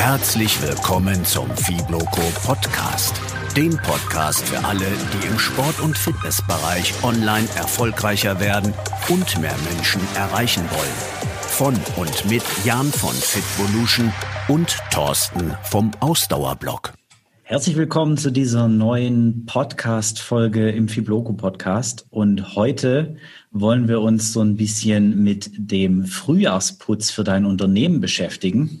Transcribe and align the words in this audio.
Herzlich 0.00 0.62
willkommen 0.62 1.26
zum 1.26 1.50
Fibloco 1.50 2.22
Podcast. 2.42 3.20
Dem 3.54 3.76
Podcast 3.76 4.48
für 4.48 4.64
alle, 4.64 4.86
die 4.86 5.26
im 5.26 5.38
Sport- 5.38 5.78
und 5.78 5.96
Fitnessbereich 5.96 6.94
online 7.04 7.46
erfolgreicher 7.54 8.40
werden 8.40 8.72
und 9.10 9.38
mehr 9.42 9.54
Menschen 9.70 10.00
erreichen 10.16 10.62
wollen. 10.70 10.96
Von 11.42 11.74
und 11.98 12.30
mit 12.30 12.42
Jan 12.64 12.86
von 12.86 13.12
Fitvolution 13.12 14.10
und 14.48 14.78
Thorsten 14.90 15.52
vom 15.64 15.90
Ausdauerblock. 16.00 16.94
Herzlich 17.42 17.76
willkommen 17.76 18.16
zu 18.16 18.32
dieser 18.32 18.68
neuen 18.68 19.44
Podcast-Folge 19.44 20.70
im 20.70 20.88
Fibloco 20.88 21.34
Podcast. 21.34 22.06
Und 22.08 22.56
heute 22.56 23.16
wollen 23.50 23.86
wir 23.86 24.00
uns 24.00 24.32
so 24.32 24.40
ein 24.40 24.56
bisschen 24.56 25.22
mit 25.22 25.50
dem 25.58 26.06
Frühjahrsputz 26.06 27.10
für 27.10 27.22
dein 27.22 27.44
Unternehmen 27.44 28.00
beschäftigen. 28.00 28.80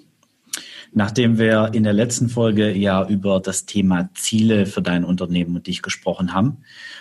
Nachdem 0.92 1.38
wir 1.38 1.70
in 1.72 1.84
der 1.84 1.92
letzten 1.92 2.28
Folge 2.28 2.76
ja 2.76 3.06
über 3.06 3.40
das 3.40 3.64
Thema 3.64 4.10
Ziele 4.14 4.66
für 4.66 4.82
dein 4.82 5.04
Unternehmen 5.04 5.56
und 5.56 5.66
dich 5.66 5.82
gesprochen 5.82 6.34
haben 6.34 6.58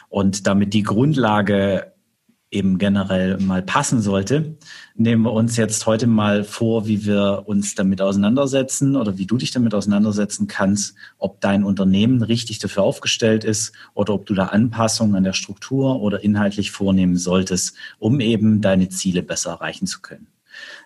und 0.09 0.45
damit 0.45 0.73
die 0.73 0.84
Grundlage 0.84 1.93
eben 2.52 2.77
generell 2.79 3.38
mal 3.38 3.62
passen 3.62 4.02
sollte, 4.02 4.57
nehmen 4.95 5.23
wir 5.23 5.34
uns 5.34 5.55
jetzt 5.57 5.85
heute 5.85 6.07
mal 6.07 6.43
vor, 6.43 6.88
wie 6.88 7.05
wir 7.05 7.43
uns 7.45 7.75
damit 7.75 8.02
auseinandersetzen 8.02 8.95
oder 8.95 9.17
wie 9.17 9.27
du 9.27 9.38
dich 9.38 9.52
damit 9.52 9.73
auseinandersetzen 9.73 10.48
kannst, 10.48 10.95
ob 11.17 11.41
dein 11.41 11.63
Unternehmen 11.63 12.23
richtig 12.23 12.59
dafür 12.59 12.84
aufgestellt 12.84 13.43
ist 13.43 13.73
oder 13.93 14.13
ob 14.13 14.26
du 14.26 14.34
da 14.34 14.48
Anpassungen 14.48 15.15
an 15.15 15.23
der 15.23 15.34
Struktur 15.34 16.01
oder 16.01 16.23
inhaltlich 16.23 16.71
vornehmen 16.71 17.17
solltest, 17.17 17.76
um 17.99 18.20
eben 18.20 18.62
deine 18.62 18.90
Ziele 18.90 19.21
besser 19.21 19.51
erreichen 19.51 19.85
zu 19.85 20.01
können. 20.01 20.27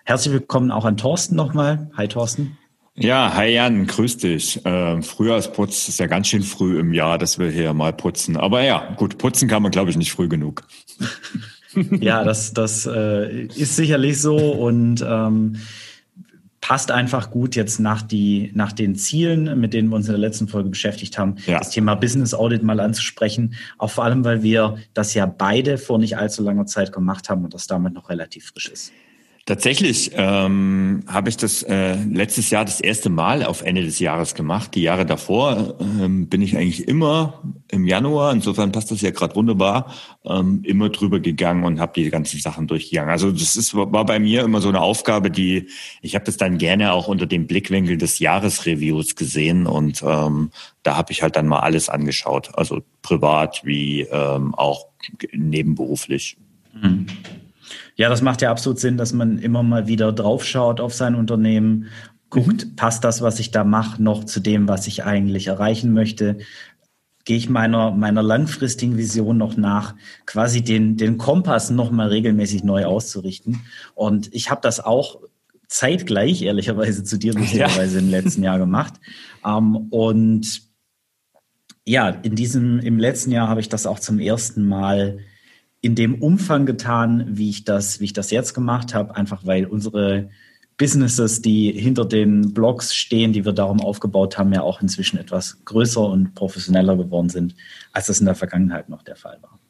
Herzlich 0.04 0.34
willkommen 0.34 0.70
auch 0.70 0.84
an 0.84 0.98
Thorsten 0.98 1.34
nochmal. 1.34 1.90
Hi 1.96 2.08
Thorsten. 2.08 2.58
Ja, 2.96 3.34
hi 3.34 3.48
Jan, 3.54 3.86
grüß 3.86 4.18
dich. 4.18 4.64
Äh, 4.64 5.02
Frühjahrsputz 5.02 5.88
ist 5.88 5.98
ja 5.98 6.06
ganz 6.06 6.28
schön 6.28 6.42
früh 6.42 6.78
im 6.78 6.92
Jahr, 6.94 7.18
dass 7.18 7.40
wir 7.40 7.50
hier 7.50 7.74
mal 7.74 7.92
putzen. 7.92 8.36
Aber 8.36 8.62
ja, 8.62 8.94
gut, 8.96 9.18
putzen 9.18 9.48
kann 9.48 9.62
man, 9.62 9.72
glaube 9.72 9.90
ich, 9.90 9.96
nicht 9.96 10.12
früh 10.12 10.28
genug. 10.28 10.62
ja, 12.00 12.22
das, 12.22 12.52
das 12.52 12.86
äh, 12.86 13.46
ist 13.46 13.74
sicherlich 13.74 14.20
so 14.20 14.36
und 14.36 15.04
ähm, 15.06 15.56
passt 16.60 16.92
einfach 16.92 17.32
gut 17.32 17.56
jetzt 17.56 17.80
nach, 17.80 18.00
die, 18.00 18.52
nach 18.54 18.70
den 18.70 18.94
Zielen, 18.94 19.58
mit 19.58 19.74
denen 19.74 19.88
wir 19.88 19.96
uns 19.96 20.06
in 20.06 20.12
der 20.12 20.20
letzten 20.20 20.46
Folge 20.46 20.70
beschäftigt 20.70 21.18
haben, 21.18 21.34
ja. 21.46 21.58
das 21.58 21.70
Thema 21.70 21.96
Business 21.96 22.32
Audit 22.32 22.62
mal 22.62 22.78
anzusprechen. 22.78 23.54
Auch 23.76 23.90
vor 23.90 24.04
allem, 24.04 24.24
weil 24.24 24.44
wir 24.44 24.78
das 24.94 25.14
ja 25.14 25.26
beide 25.26 25.78
vor 25.78 25.98
nicht 25.98 26.16
allzu 26.16 26.44
langer 26.44 26.66
Zeit 26.66 26.92
gemacht 26.92 27.28
haben 27.28 27.44
und 27.44 27.54
das 27.54 27.66
damit 27.66 27.92
noch 27.92 28.08
relativ 28.08 28.46
frisch 28.46 28.68
ist. 28.68 28.92
Tatsächlich 29.46 30.12
ähm, 30.14 31.04
habe 31.06 31.28
ich 31.28 31.36
das 31.36 31.62
äh, 31.64 31.96
letztes 31.96 32.48
Jahr 32.48 32.64
das 32.64 32.80
erste 32.80 33.10
Mal 33.10 33.44
auf 33.44 33.60
Ende 33.60 33.82
des 33.82 33.98
Jahres 33.98 34.34
gemacht. 34.34 34.74
Die 34.74 34.80
Jahre 34.80 35.04
davor 35.04 35.74
ähm, 35.80 36.28
bin 36.28 36.40
ich 36.40 36.56
eigentlich 36.56 36.88
immer 36.88 37.42
im 37.70 37.86
Januar, 37.86 38.32
insofern 38.32 38.72
passt 38.72 38.90
das 38.90 39.02
ja 39.02 39.10
gerade 39.10 39.36
wunderbar, 39.36 39.92
ähm, 40.24 40.62
immer 40.64 40.88
drüber 40.88 41.20
gegangen 41.20 41.64
und 41.64 41.78
habe 41.78 41.92
die 41.94 42.08
ganzen 42.08 42.40
Sachen 42.40 42.66
durchgegangen. 42.68 43.10
Also 43.10 43.32
das 43.32 43.54
ist, 43.56 43.74
war 43.74 44.06
bei 44.06 44.18
mir 44.18 44.44
immer 44.44 44.62
so 44.62 44.70
eine 44.70 44.80
Aufgabe, 44.80 45.30
die 45.30 45.68
ich 46.00 46.14
habe 46.14 46.24
das 46.24 46.38
dann 46.38 46.56
gerne 46.56 46.94
auch 46.94 47.06
unter 47.06 47.26
dem 47.26 47.46
Blickwinkel 47.46 47.98
des 47.98 48.20
Jahresreviews 48.20 49.14
gesehen 49.14 49.66
und 49.66 50.02
ähm, 50.06 50.52
da 50.82 50.96
habe 50.96 51.12
ich 51.12 51.22
halt 51.22 51.36
dann 51.36 51.48
mal 51.48 51.60
alles 51.60 51.90
angeschaut, 51.90 52.50
also 52.54 52.80
privat 53.02 53.60
wie 53.62 54.02
ähm, 54.10 54.54
auch 54.54 54.86
nebenberuflich. 55.34 56.38
Mhm. 56.72 57.08
Ja, 57.96 58.08
das 58.08 58.22
macht 58.22 58.42
ja 58.42 58.50
absolut 58.50 58.80
Sinn, 58.80 58.96
dass 58.96 59.12
man 59.12 59.38
immer 59.38 59.62
mal 59.62 59.86
wieder 59.86 60.12
draufschaut 60.12 60.80
auf 60.80 60.92
sein 60.94 61.14
Unternehmen, 61.14 61.88
guckt, 62.30 62.66
mhm. 62.66 62.76
passt 62.76 63.04
das, 63.04 63.22
was 63.22 63.38
ich 63.38 63.50
da 63.50 63.64
mache, 63.64 64.02
noch 64.02 64.24
zu 64.24 64.40
dem, 64.40 64.66
was 64.68 64.86
ich 64.86 65.04
eigentlich 65.04 65.46
erreichen 65.46 65.92
möchte? 65.92 66.38
Gehe 67.24 67.36
ich 67.36 67.48
meiner, 67.48 67.92
meiner 67.92 68.22
langfristigen 68.22 68.98
Vision 68.98 69.38
noch 69.38 69.56
nach, 69.56 69.94
quasi 70.26 70.62
den, 70.62 70.96
den 70.96 71.16
Kompass 71.16 71.70
noch 71.70 71.90
mal 71.90 72.08
regelmäßig 72.08 72.64
neu 72.64 72.84
auszurichten. 72.84 73.60
Und 73.94 74.34
ich 74.34 74.50
habe 74.50 74.60
das 74.60 74.80
auch 74.80 75.20
zeitgleich, 75.68 76.42
ehrlicherweise 76.42 77.04
zu 77.04 77.16
dir, 77.16 77.32
lustigerweise 77.38 77.98
ja. 77.98 78.02
im 78.02 78.10
letzten 78.10 78.42
Jahr 78.42 78.58
gemacht. 78.58 78.94
Ähm, 79.46 79.76
und 79.90 80.62
ja, 81.86 82.08
in 82.08 82.34
diesem, 82.34 82.80
im 82.80 82.98
letzten 82.98 83.30
Jahr 83.30 83.48
habe 83.48 83.60
ich 83.60 83.68
das 83.68 83.86
auch 83.86 84.00
zum 84.00 84.18
ersten 84.18 84.66
Mal 84.66 85.18
in 85.84 85.94
dem 85.94 86.14
Umfang 86.14 86.64
getan, 86.64 87.26
wie 87.28 87.50
ich 87.50 87.64
das, 87.64 88.00
wie 88.00 88.06
ich 88.06 88.14
das 88.14 88.30
jetzt 88.30 88.54
gemacht 88.54 88.94
habe, 88.94 89.14
einfach 89.16 89.44
weil 89.44 89.66
unsere 89.66 90.30
Businesses, 90.78 91.42
die 91.42 91.72
hinter 91.72 92.06
den 92.06 92.54
Blogs 92.54 92.94
stehen, 92.94 93.34
die 93.34 93.44
wir 93.44 93.52
darum 93.52 93.82
aufgebaut 93.82 94.38
haben, 94.38 94.54
ja 94.54 94.62
auch 94.62 94.80
inzwischen 94.80 95.18
etwas 95.18 95.62
größer 95.66 96.00
und 96.00 96.34
professioneller 96.34 96.96
geworden 96.96 97.28
sind, 97.28 97.54
als 97.92 98.06
das 98.06 98.18
in 98.18 98.24
der 98.24 98.34
Vergangenheit 98.34 98.88
noch 98.88 99.02
der 99.02 99.16
Fall 99.16 99.36
war. 99.42 99.60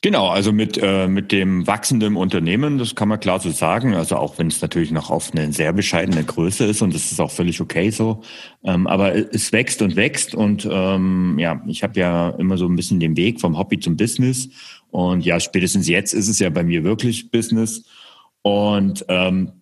Genau, 0.00 0.28
also 0.28 0.52
mit, 0.52 0.78
äh, 0.80 1.08
mit 1.08 1.32
dem 1.32 1.66
wachsenden 1.66 2.14
Unternehmen, 2.14 2.78
das 2.78 2.94
kann 2.94 3.08
man 3.08 3.18
klar 3.18 3.40
so 3.40 3.50
sagen, 3.50 3.94
also 3.94 4.14
auch 4.14 4.38
wenn 4.38 4.46
es 4.46 4.62
natürlich 4.62 4.92
noch 4.92 5.10
auf 5.10 5.32
eine 5.32 5.52
sehr 5.52 5.72
bescheidene 5.72 6.22
Größe 6.22 6.66
ist 6.66 6.82
und 6.82 6.94
das 6.94 7.10
ist 7.10 7.20
auch 7.20 7.32
völlig 7.32 7.60
okay 7.60 7.90
so, 7.90 8.22
ähm, 8.62 8.86
aber 8.86 9.16
es 9.16 9.52
wächst 9.52 9.82
und 9.82 9.96
wächst 9.96 10.36
und 10.36 10.68
ähm, 10.70 11.36
ja, 11.40 11.60
ich 11.66 11.82
habe 11.82 11.98
ja 11.98 12.30
immer 12.30 12.56
so 12.58 12.66
ein 12.66 12.76
bisschen 12.76 13.00
den 13.00 13.16
Weg 13.16 13.40
vom 13.40 13.58
Hobby 13.58 13.80
zum 13.80 13.96
Business 13.96 14.50
und 14.90 15.24
ja, 15.24 15.38
spätestens 15.40 15.88
jetzt 15.88 16.14
ist 16.14 16.28
es 16.28 16.38
ja 16.38 16.50
bei 16.50 16.62
mir 16.62 16.84
wirklich 16.84 17.30
Business 17.30 17.84
und 18.42 19.04
ähm, 19.08 19.52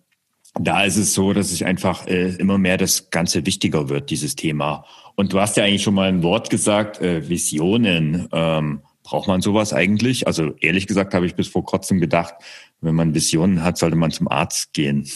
da 0.59 0.83
ist 0.83 0.97
es 0.97 1.13
so, 1.13 1.33
dass 1.33 1.51
ich 1.51 1.65
einfach 1.65 2.07
äh, 2.07 2.35
immer 2.35 2.57
mehr 2.57 2.77
das 2.77 3.09
Ganze 3.09 3.45
wichtiger 3.45 3.89
wird, 3.89 4.09
dieses 4.09 4.35
Thema. 4.35 4.85
Und 5.15 5.33
du 5.33 5.39
hast 5.39 5.57
ja 5.57 5.63
eigentlich 5.63 5.83
schon 5.83 5.93
mal 5.93 6.09
ein 6.09 6.23
Wort 6.23 6.49
gesagt, 6.49 7.01
äh, 7.01 7.27
Visionen. 7.29 8.27
Ähm, 8.31 8.81
Braucht 9.03 9.29
man 9.29 9.41
sowas 9.41 9.71
eigentlich? 9.71 10.27
Also 10.27 10.53
ehrlich 10.59 10.85
gesagt 10.85 11.13
habe 11.13 11.25
ich 11.25 11.35
bis 11.35 11.47
vor 11.47 11.63
kurzem 11.63 12.01
gedacht, 12.01 12.33
wenn 12.81 12.93
man 12.93 13.15
Visionen 13.15 13.63
hat, 13.63 13.77
sollte 13.77 13.95
man 13.95 14.11
zum 14.11 14.27
Arzt 14.27 14.73
gehen. 14.73 15.07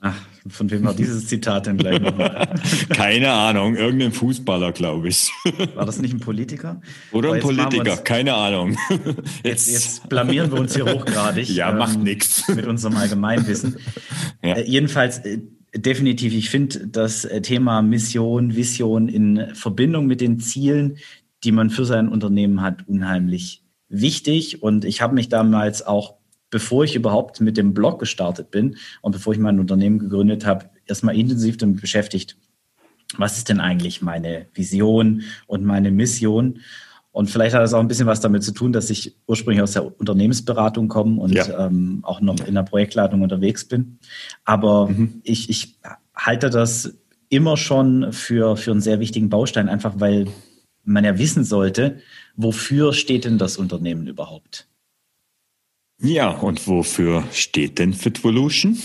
Ach, 0.00 0.18
von 0.50 0.70
wem 0.70 0.84
war 0.84 0.94
dieses 0.94 1.26
Zitat 1.26 1.66
denn 1.66 1.76
gleich 1.76 2.00
nochmal? 2.00 2.48
Keine 2.90 3.32
Ahnung, 3.32 3.76
irgendein 3.76 4.12
Fußballer, 4.12 4.72
glaube 4.72 5.08
ich. 5.08 5.30
War 5.74 5.86
das 5.86 6.00
nicht 6.00 6.14
ein 6.14 6.20
Politiker? 6.20 6.80
Oder 7.12 7.32
ein 7.32 7.40
Politiker, 7.40 7.92
uns, 7.92 8.04
keine 8.04 8.34
Ahnung. 8.34 8.76
Jetzt, 9.42 9.70
jetzt, 9.70 10.08
blamieren 10.08 10.50
wir 10.50 10.60
uns 10.60 10.74
hier 10.74 10.86
hochgradig. 10.86 11.48
Ja, 11.48 11.70
ähm, 11.70 11.78
macht 11.78 11.98
nichts. 11.98 12.48
Mit 12.48 12.66
unserem 12.66 12.96
Allgemeinwissen. 12.96 13.76
Ja. 14.42 14.54
Äh, 14.54 14.68
jedenfalls, 14.68 15.18
äh, 15.18 15.38
definitiv, 15.74 16.32
ich 16.32 16.48
finde 16.48 16.86
das 16.86 17.24
äh, 17.24 17.40
Thema 17.40 17.82
Mission, 17.82 18.54
Vision 18.54 19.08
in 19.08 19.54
Verbindung 19.54 20.06
mit 20.06 20.20
den 20.20 20.38
Zielen, 20.38 20.98
die 21.44 21.52
man 21.52 21.70
für 21.70 21.84
sein 21.84 22.08
Unternehmen 22.08 22.62
hat, 22.62 22.86
unheimlich 22.86 23.64
wichtig. 23.88 24.62
Und 24.62 24.84
ich 24.84 25.00
habe 25.00 25.14
mich 25.14 25.28
damals 25.28 25.86
auch, 25.86 26.17
bevor 26.50 26.84
ich 26.84 26.94
überhaupt 26.94 27.40
mit 27.40 27.56
dem 27.56 27.74
Blog 27.74 27.98
gestartet 27.98 28.50
bin 28.50 28.76
und 29.02 29.12
bevor 29.12 29.32
ich 29.32 29.38
mein 29.38 29.60
Unternehmen 29.60 29.98
gegründet 29.98 30.46
habe, 30.46 30.70
erstmal 30.86 31.16
intensiv 31.16 31.56
damit 31.56 31.80
beschäftigt, 31.80 32.36
was 33.16 33.38
ist 33.38 33.48
denn 33.48 33.60
eigentlich 33.60 34.02
meine 34.02 34.46
Vision 34.54 35.22
und 35.46 35.64
meine 35.64 35.90
Mission? 35.90 36.60
Und 37.10 37.30
vielleicht 37.30 37.54
hat 37.54 37.62
das 37.62 37.74
auch 37.74 37.80
ein 37.80 37.88
bisschen 37.88 38.06
was 38.06 38.20
damit 38.20 38.44
zu 38.44 38.52
tun, 38.52 38.72
dass 38.72 38.90
ich 38.90 39.16
ursprünglich 39.26 39.62
aus 39.62 39.72
der 39.72 39.98
Unternehmensberatung 39.98 40.88
komme 40.88 41.20
und 41.20 41.32
ja. 41.32 41.66
ähm, 41.66 42.00
auch 42.02 42.20
noch 42.20 42.38
in 42.46 42.54
der 42.54 42.62
Projektleitung 42.62 43.22
unterwegs 43.22 43.64
bin. 43.64 43.98
Aber 44.44 44.88
mhm. 44.88 45.20
ich, 45.24 45.48
ich 45.48 45.78
halte 46.14 46.50
das 46.50 46.98
immer 47.30 47.56
schon 47.56 48.12
für, 48.12 48.56
für 48.56 48.70
einen 48.70 48.80
sehr 48.80 49.00
wichtigen 49.00 49.30
Baustein, 49.30 49.68
einfach 49.68 49.94
weil 49.98 50.26
man 50.84 51.04
ja 51.04 51.18
wissen 51.18 51.44
sollte, 51.44 51.98
wofür 52.36 52.92
steht 52.92 53.24
denn 53.24 53.38
das 53.38 53.56
Unternehmen 53.56 54.06
überhaupt? 54.06 54.68
Ja, 56.00 56.30
und 56.30 56.66
wofür 56.68 57.24
steht 57.32 57.78
denn 57.78 57.92
Fitvolution, 57.92 58.78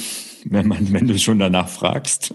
wenn, 0.45 0.67
man, 0.67 0.91
wenn 0.91 1.07
du 1.07 1.17
schon 1.19 1.39
danach 1.39 1.69
fragst? 1.69 2.33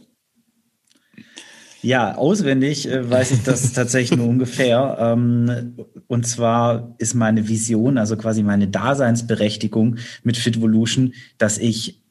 Ja, 1.80 2.16
auswendig 2.16 2.88
äh, 2.88 3.08
weiß 3.08 3.32
ich 3.32 3.42
das 3.42 3.72
tatsächlich 3.74 4.18
nur 4.18 4.28
ungefähr. 4.28 4.96
Ähm, 5.00 5.76
und 6.06 6.26
zwar 6.26 6.94
ist 6.98 7.14
meine 7.14 7.48
Vision, 7.48 7.98
also 7.98 8.16
quasi 8.16 8.42
meine 8.42 8.68
Daseinsberechtigung 8.68 9.96
mit 10.22 10.36
Fitvolution, 10.36 11.14
dass 11.38 11.58
ich 11.58 12.02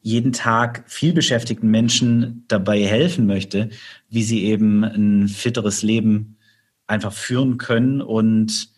jeden 0.00 0.32
Tag 0.32 0.84
viel 0.86 1.12
beschäftigten 1.12 1.70
Menschen 1.70 2.44
dabei 2.48 2.82
helfen 2.84 3.26
möchte, 3.26 3.70
wie 4.10 4.22
sie 4.22 4.44
eben 4.44 4.82
ein 4.84 5.28
fitteres 5.28 5.82
Leben 5.82 6.36
einfach 6.86 7.12
führen 7.12 7.56
können 7.56 8.02
und 8.02 8.71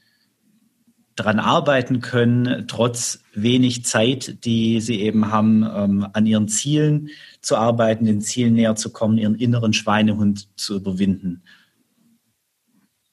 daran 1.17 1.39
arbeiten 1.39 2.01
können, 2.01 2.67
trotz 2.67 3.21
wenig 3.35 3.85
Zeit, 3.85 4.45
die 4.45 4.81
sie 4.81 5.01
eben 5.01 5.31
haben, 5.31 5.63
ähm, 5.63 6.07
an 6.13 6.27
ihren 6.27 6.49
Zielen 6.49 7.11
zu 7.41 7.57
arbeiten, 7.57 8.05
den 8.05 8.21
Zielen 8.21 8.55
näher 8.55 8.75
zu 8.77 8.91
kommen, 8.91 9.19
ihren 9.19 9.37
inneren 9.37 9.73
Schweinehund 9.73 10.49
zu 10.57 10.77
überwinden. 10.77 11.43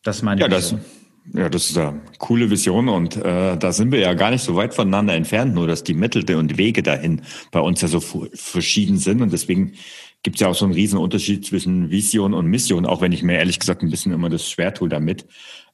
Das 0.03 0.21
meine 0.23 0.41
ja, 0.41 0.49
Vision. 0.49 0.79
Das, 0.79 1.39
ja, 1.39 1.49
das 1.49 1.69
ist 1.69 1.77
eine 1.77 2.01
coole 2.17 2.49
Vision 2.49 2.89
und 2.89 3.15
äh, 3.17 3.55
da 3.55 3.71
sind 3.71 3.91
wir 3.91 3.99
ja 3.99 4.15
gar 4.15 4.31
nicht 4.31 4.43
so 4.43 4.55
weit 4.55 4.73
voneinander 4.73 5.13
entfernt, 5.13 5.53
nur 5.53 5.67
dass 5.67 5.83
die 5.83 5.93
Mittel 5.93 6.35
und 6.35 6.57
Wege 6.57 6.81
dahin 6.81 7.21
bei 7.51 7.59
uns 7.59 7.81
ja 7.81 7.87
so 7.87 7.99
verschieden 7.99 8.97
sind 8.97 9.21
und 9.21 9.31
deswegen 9.31 9.73
gibt 10.23 10.37
es 10.37 10.41
ja 10.41 10.47
auch 10.47 10.55
so 10.55 10.65
einen 10.65 10.73
riesen 10.73 10.97
Unterschied 10.97 11.45
zwischen 11.45 11.89
Vision 11.89 12.33
und 12.33 12.47
Mission, 12.47 12.85
auch 12.85 13.01
wenn 13.01 13.11
ich 13.11 13.23
mir 13.23 13.37
ehrlich 13.37 13.59
gesagt 13.59 13.83
ein 13.83 13.89
bisschen 13.89 14.11
immer 14.11 14.29
das 14.29 14.49
schwer 14.49 14.73
tue 14.73 14.89
damit. 14.89 15.25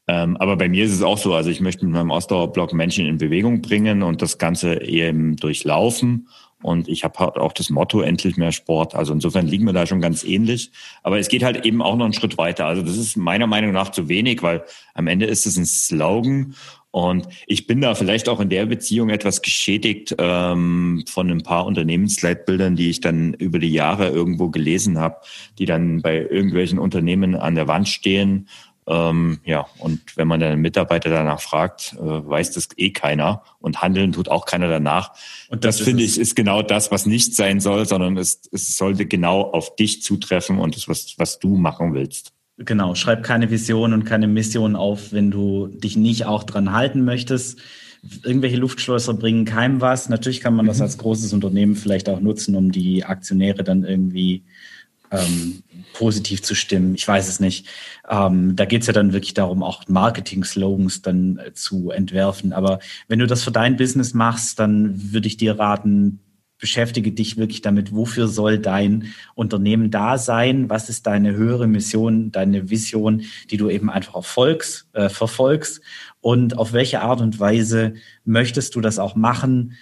Ähm, 0.07 0.37
aber 0.37 0.55
bei 0.55 0.69
mir 0.69 0.85
ist 0.85 0.93
es 0.93 1.01
auch 1.01 1.17
so, 1.17 1.33
also 1.33 1.49
ich 1.49 1.59
möchte 1.59 1.85
mit 1.85 1.93
meinem 1.93 2.11
Ausdauerblock 2.11 2.73
Menschen 2.73 3.05
in 3.05 3.17
Bewegung 3.17 3.61
bringen 3.61 4.03
und 4.03 4.21
das 4.21 4.37
Ganze 4.37 4.81
eben 4.81 5.35
durchlaufen. 5.35 6.27
Und 6.63 6.87
ich 6.87 7.03
habe 7.03 7.19
halt 7.19 7.35
auch 7.35 7.53
das 7.53 7.69
Motto, 7.69 8.01
endlich 8.01 8.35
mehr 8.35 8.51
Sport. 8.51 8.95
Also 8.95 9.13
insofern 9.13 9.45
liegen 9.45 9.65
wir 9.65 9.73
da 9.73 9.85
schon 9.85 10.01
ganz 10.01 10.23
ähnlich. 10.23 10.71
Aber 11.03 11.19
es 11.19 11.27
geht 11.27 11.43
halt 11.43 11.65
eben 11.65 11.83
auch 11.83 11.95
noch 11.95 12.05
einen 12.05 12.13
Schritt 12.13 12.37
weiter. 12.37 12.65
Also 12.65 12.81
das 12.81 12.97
ist 12.97 13.15
meiner 13.15 13.45
Meinung 13.45 13.73
nach 13.73 13.91
zu 13.91 14.09
wenig, 14.09 14.41
weil 14.41 14.63
am 14.95 15.07
Ende 15.07 15.27
ist 15.27 15.45
es 15.45 15.57
ein 15.57 15.65
Slogan. 15.65 16.55
Und 16.89 17.27
ich 17.45 17.67
bin 17.67 17.81
da 17.81 17.93
vielleicht 17.93 18.27
auch 18.27 18.39
in 18.39 18.49
der 18.49 18.65
Beziehung 18.65 19.09
etwas 19.09 19.43
geschädigt 19.43 20.15
ähm, 20.17 21.03
von 21.07 21.29
ein 21.29 21.43
paar 21.43 21.67
Unternehmensleitbildern, 21.67 22.75
die 22.75 22.89
ich 22.89 23.01
dann 23.01 23.35
über 23.35 23.59
die 23.59 23.71
Jahre 23.71 24.09
irgendwo 24.09 24.49
gelesen 24.49 24.97
habe, 24.97 25.17
die 25.59 25.65
dann 25.65 26.01
bei 26.01 26.17
irgendwelchen 26.17 26.79
Unternehmen 26.79 27.35
an 27.35 27.53
der 27.53 27.67
Wand 27.67 27.87
stehen 27.87 28.47
ähm, 28.87 29.39
ja, 29.43 29.65
und 29.79 30.15
wenn 30.15 30.29
man 30.29 30.39
dann 30.39 30.59
Mitarbeiter 30.59 31.09
danach 31.09 31.41
fragt, 31.41 31.93
äh, 31.99 31.99
weiß 31.99 32.51
das 32.51 32.69
eh 32.77 32.91
keiner 32.91 33.43
und 33.59 33.81
handeln 33.81 34.13
tut 34.13 34.29
auch 34.29 34.45
keiner 34.45 34.69
danach. 34.69 35.11
Und 35.49 35.65
das, 35.65 35.77
das 35.77 35.85
finde 35.85 36.03
ich 36.03 36.17
ist 36.17 36.35
genau 36.35 36.61
das, 36.61 36.89
was 36.89 37.05
nicht 37.05 37.35
sein 37.35 37.59
soll, 37.59 37.85
sondern 37.85 38.15
es, 38.15 38.41
es 38.51 38.77
sollte 38.77 39.05
genau 39.05 39.41
auf 39.41 39.75
dich 39.75 40.03
zutreffen 40.03 40.57
und 40.57 40.77
das, 40.77 40.87
was, 40.87 41.15
was 41.17 41.39
du 41.39 41.57
machen 41.57 41.93
willst. 41.93 42.31
Genau, 42.59 42.95
schreib 42.95 43.23
keine 43.23 43.51
Vision 43.51 43.93
und 43.93 44.05
keine 44.05 44.27
Mission 44.27 44.77
auf, 44.77 45.11
wenn 45.11 45.31
du 45.31 45.67
dich 45.67 45.97
nicht 45.97 46.25
auch 46.25 46.43
dran 46.43 46.71
halten 46.71 47.03
möchtest. 47.03 47.59
Irgendwelche 48.23 48.57
Luftschlösser 48.57 49.15
bringen 49.15 49.43
keinem 49.43 49.81
was. 49.81 50.07
Natürlich 50.07 50.39
kann 50.39 50.55
man 50.55 50.65
das 50.65 50.77
mhm. 50.77 50.83
als 50.83 50.97
großes 50.97 51.33
Unternehmen 51.33 51.75
vielleicht 51.75 52.07
auch 52.07 52.21
nutzen, 52.21 52.55
um 52.55 52.71
die 52.71 53.03
Aktionäre 53.03 53.65
dann 53.65 53.83
irgendwie 53.83 54.43
ähm, 55.11 55.63
positiv 55.93 56.43
zu 56.43 56.55
stimmen. 56.55 56.95
Ich 56.95 57.07
weiß 57.07 57.27
es 57.27 57.39
nicht. 57.39 57.67
Ähm, 58.09 58.55
da 58.55 58.65
geht 58.65 58.81
es 58.81 58.87
ja 58.87 58.93
dann 58.93 59.13
wirklich 59.13 59.33
darum, 59.33 59.63
auch 59.63 59.83
Marketing-Slogans 59.87 61.01
dann 61.01 61.37
äh, 61.37 61.53
zu 61.53 61.91
entwerfen. 61.91 62.53
Aber 62.53 62.79
wenn 63.07 63.19
du 63.19 63.27
das 63.27 63.43
für 63.43 63.51
dein 63.51 63.77
Business 63.77 64.13
machst, 64.13 64.59
dann 64.59 65.13
würde 65.13 65.27
ich 65.27 65.37
dir 65.37 65.57
raten, 65.57 66.19
beschäftige 66.59 67.11
dich 67.11 67.37
wirklich 67.37 67.61
damit, 67.61 67.93
wofür 67.93 68.27
soll 68.27 68.59
dein 68.59 69.13
Unternehmen 69.35 69.91
da 69.91 70.17
sein? 70.17 70.69
Was 70.69 70.89
ist 70.89 71.05
deine 71.05 71.35
höhere 71.35 71.67
Mission, 71.67 72.31
deine 72.31 72.69
Vision, 72.69 73.23
die 73.51 73.57
du 73.57 73.69
eben 73.69 73.89
einfach 73.89 74.15
erfolgst, 74.15 74.87
äh, 74.93 75.09
verfolgst? 75.09 75.81
Und 76.19 76.57
auf 76.57 76.73
welche 76.73 77.01
Art 77.01 77.21
und 77.21 77.39
Weise 77.39 77.93
möchtest 78.25 78.75
du 78.75 78.81
das 78.81 78.99
auch 78.99 79.15
machen? 79.15 79.73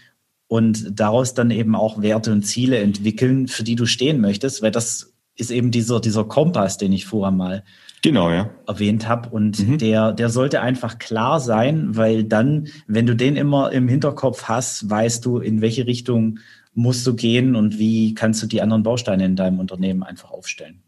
Und 0.47 0.99
daraus 0.99 1.33
dann 1.33 1.49
eben 1.49 1.75
auch 1.75 2.01
Werte 2.01 2.31
und 2.31 2.43
Ziele 2.43 2.77
entwickeln, 2.77 3.47
für 3.47 3.63
die 3.63 3.75
du 3.75 3.85
stehen 3.85 4.21
möchtest, 4.21 4.61
weil 4.61 4.71
das 4.71 5.14
ist 5.37 5.51
eben 5.51 5.71
dieser, 5.71 5.99
dieser 5.99 6.23
Kompass, 6.23 6.77
den 6.77 6.93
ich 6.93 7.05
vorher 7.05 7.31
mal 7.31 7.63
genau, 8.01 8.31
ja. 8.31 8.49
erwähnt 8.67 9.07
habe. 9.07 9.29
Und 9.29 9.59
mhm. 9.59 9.77
der, 9.77 10.13
der 10.13 10.29
sollte 10.29 10.61
einfach 10.61 10.99
klar 10.99 11.39
sein, 11.39 11.95
weil 11.95 12.23
dann, 12.23 12.67
wenn 12.87 13.05
du 13.05 13.15
den 13.15 13.35
immer 13.35 13.71
im 13.71 13.87
Hinterkopf 13.87 14.43
hast, 14.43 14.89
weißt 14.89 15.25
du, 15.25 15.39
in 15.39 15.61
welche 15.61 15.87
Richtung 15.87 16.39
musst 16.73 17.07
du 17.07 17.15
gehen 17.15 17.55
und 17.55 17.79
wie 17.79 18.13
kannst 18.13 18.43
du 18.43 18.47
die 18.47 18.61
anderen 18.61 18.83
Bausteine 18.83 19.25
in 19.25 19.35
deinem 19.35 19.59
Unternehmen 19.59 20.03
einfach 20.03 20.31
aufstellen. 20.31 20.81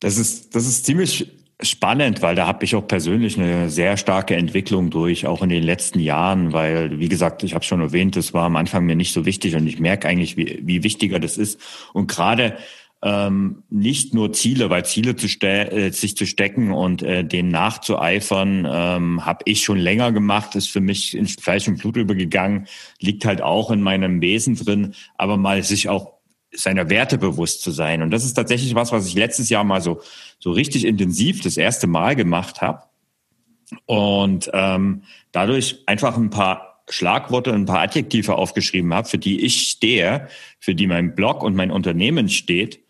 Das 0.00 0.16
ist, 0.16 0.54
das 0.54 0.66
ist 0.66 0.86
ziemlich 0.86 1.30
spannend, 1.60 2.22
weil 2.22 2.34
da 2.34 2.46
habe 2.46 2.64
ich 2.64 2.74
auch 2.74 2.86
persönlich 2.86 3.38
eine 3.38 3.70
sehr 3.70 3.96
starke 3.96 4.36
Entwicklung 4.36 4.90
durch, 4.90 5.26
auch 5.26 5.42
in 5.42 5.50
den 5.50 5.62
letzten 5.62 6.00
Jahren, 6.00 6.52
weil, 6.52 6.98
wie 6.98 7.08
gesagt, 7.08 7.42
ich 7.42 7.54
habe 7.54 7.64
schon 7.64 7.80
erwähnt, 7.80 8.16
das 8.16 8.34
war 8.34 8.44
am 8.44 8.56
Anfang 8.56 8.84
mir 8.84 8.96
nicht 8.96 9.12
so 9.12 9.24
wichtig 9.24 9.54
und 9.54 9.66
ich 9.66 9.78
merke 9.78 10.08
eigentlich, 10.08 10.36
wie, 10.36 10.60
wie 10.62 10.82
wichtiger 10.82 11.20
das 11.20 11.38
ist. 11.38 11.60
Und 11.92 12.08
gerade 12.08 12.56
ähm, 13.04 13.64
nicht 13.68 14.14
nur 14.14 14.32
Ziele, 14.32 14.70
weil 14.70 14.86
Ziele 14.86 15.14
zu 15.14 15.26
äh, 15.46 15.90
sich 15.90 16.16
zu 16.16 16.24
stecken 16.24 16.72
und 16.72 17.02
äh, 17.02 17.22
dem 17.22 17.50
nachzueifern, 17.50 18.66
ähm, 18.66 19.26
habe 19.26 19.40
ich 19.44 19.62
schon 19.62 19.76
länger 19.76 20.10
gemacht, 20.10 20.54
ist 20.54 20.70
für 20.70 20.80
mich 20.80 21.14
ins 21.14 21.34
Fleisch 21.34 21.68
und 21.68 21.78
Blut 21.78 21.98
übergegangen, 21.98 22.66
liegt 23.00 23.26
halt 23.26 23.42
auch 23.42 23.70
in 23.70 23.82
meinem 23.82 24.22
Wesen 24.22 24.56
drin, 24.56 24.94
aber 25.18 25.36
mal 25.36 25.62
sich 25.62 25.90
auch 25.90 26.14
seiner 26.50 26.88
Werte 26.88 27.18
bewusst 27.18 27.60
zu 27.60 27.72
sein. 27.72 28.00
Und 28.00 28.10
das 28.10 28.24
ist 28.24 28.34
tatsächlich 28.34 28.74
was, 28.74 28.90
was 28.90 29.06
ich 29.06 29.14
letztes 29.14 29.50
Jahr 29.50 29.64
mal 29.64 29.82
so, 29.82 30.00
so 30.38 30.52
richtig 30.52 30.86
intensiv 30.86 31.42
das 31.42 31.58
erste 31.58 31.86
Mal 31.86 32.16
gemacht 32.16 32.62
habe. 32.62 32.84
Und 33.84 34.50
ähm, 34.54 35.02
dadurch 35.30 35.82
einfach 35.84 36.16
ein 36.16 36.30
paar 36.30 36.82
Schlagworte, 36.88 37.52
ein 37.52 37.66
paar 37.66 37.80
Adjektive 37.80 38.36
aufgeschrieben 38.36 38.94
habe, 38.94 39.08
für 39.08 39.18
die 39.18 39.44
ich 39.44 39.68
stehe, 39.68 40.28
für 40.58 40.74
die 40.74 40.86
mein 40.86 41.14
Blog 41.14 41.42
und 41.42 41.54
mein 41.54 41.70
Unternehmen 41.70 42.30
steht 42.30 42.83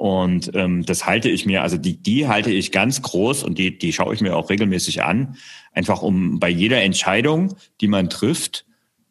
und 0.00 0.52
ähm, 0.54 0.86
das 0.86 1.04
halte 1.04 1.28
ich 1.28 1.44
mir, 1.44 1.60
also 1.60 1.76
die, 1.76 2.02
die 2.02 2.26
halte 2.26 2.50
ich 2.50 2.72
ganz 2.72 3.02
groß 3.02 3.44
und 3.44 3.58
die, 3.58 3.76
die 3.76 3.92
schaue 3.92 4.14
ich 4.14 4.22
mir 4.22 4.34
auch 4.34 4.48
regelmäßig 4.48 5.02
an, 5.02 5.36
einfach 5.74 6.00
um 6.00 6.40
bei 6.40 6.48
jeder 6.48 6.80
Entscheidung, 6.80 7.54
die 7.82 7.86
man 7.86 8.08
trifft, 8.08 8.64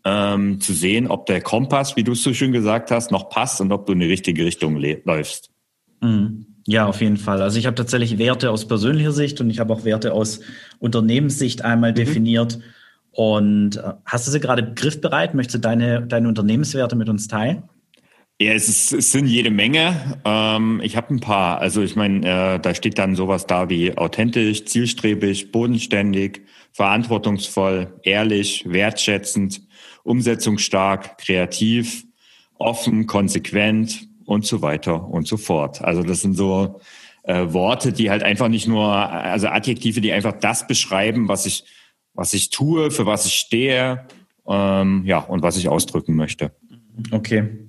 ähm, 0.04 0.60
zu 0.60 0.74
sehen, 0.74 1.06
ob 1.06 1.28
der 1.28 1.42
Kompass, 1.42 1.96
wie 1.96 2.04
du 2.04 2.14
es 2.14 2.24
so 2.24 2.34
schön 2.34 2.54
gesagt 2.54 2.90
hast, 2.90 3.12
noch 3.12 3.30
passt 3.30 3.62
und 3.62 3.72
ob 3.72 3.86
du 3.86 3.94
in 3.94 4.00
die 4.00 4.08
richtige 4.08 4.44
Richtung 4.44 4.78
läufst. 5.04 5.52
Mhm. 6.02 6.48
Ja, 6.66 6.88
auf 6.88 7.02
jeden 7.02 7.18
Fall. 7.18 7.44
Also 7.44 7.60
ich 7.60 7.68
habe 7.68 7.76
tatsächlich 7.76 8.18
Werte 8.18 8.50
aus 8.50 8.68
persönlicher 8.68 9.12
Sicht 9.12 9.40
und 9.42 9.52
ich 9.52 9.60
habe 9.60 9.72
auch 9.72 9.86
Werte 9.86 10.12
aus 10.14 10.40
Unternehmenssicht 10.80 11.64
einmal 11.64 11.92
mhm. 11.92 11.98
definiert. 11.98 12.60
Und 13.12 13.78
äh, 13.78 13.94
hast 14.06 14.26
du 14.26 14.32
sie 14.32 14.40
gerade 14.40 14.74
griffbereit? 14.74 15.36
Möchtest 15.36 15.54
du 15.58 15.60
deine, 15.60 16.02
deine 16.08 16.28
Unternehmenswerte 16.28 16.96
mit 16.96 17.10
uns 17.10 17.28
teilen? 17.28 17.70
Ja, 18.42 18.54
es, 18.54 18.70
ist, 18.70 18.94
es 18.94 19.12
sind 19.12 19.28
jede 19.28 19.52
Menge. 19.52 20.22
Ähm, 20.24 20.80
ich 20.82 20.96
habe 20.96 21.14
ein 21.14 21.20
paar. 21.20 21.60
Also 21.60 21.82
ich 21.82 21.98
meine, 21.98 22.20
äh, 22.56 22.60
da 22.60 22.74
steht 22.74 22.98
dann 22.98 23.16
sowas 23.16 23.48
da 23.48 23.70
wie 23.70 23.98
authentisch, 23.98 24.64
zielstrebig, 24.64 25.52
bodenständig, 25.52 26.42
verantwortungsvoll, 26.72 28.00
ehrlich, 28.04 28.64
wertschätzend, 28.66 29.62
umsetzungsstark, 30.04 31.18
kreativ, 31.18 32.06
offen, 32.56 33.08
konsequent 33.08 34.08
und 34.24 34.46
so 34.46 34.62
weiter 34.62 35.10
und 35.10 35.28
so 35.28 35.36
fort. 35.36 35.82
Also 35.82 36.02
das 36.04 36.22
sind 36.22 36.36
so 36.36 36.80
äh, 37.24 37.52
Worte, 37.52 37.92
die 37.92 38.10
halt 38.10 38.24
einfach 38.24 38.48
nicht 38.48 38.70
nur, 38.70 38.86
also 38.88 39.48
Adjektive, 39.48 40.00
die 40.00 40.14
einfach 40.14 40.34
das 40.40 40.66
beschreiben, 40.66 41.28
was 41.28 41.46
ich, 41.46 41.66
was 42.14 42.34
ich 42.34 42.52
tue, 42.52 42.90
für 42.90 43.06
was 43.06 43.26
ich 43.26 43.34
stehe, 43.34 44.08
ähm, 44.48 45.04
ja, 45.06 45.18
und 45.20 45.42
was 45.42 45.58
ich 45.58 45.68
ausdrücken 45.68 46.16
möchte. 46.16 46.54
Okay. 47.12 47.69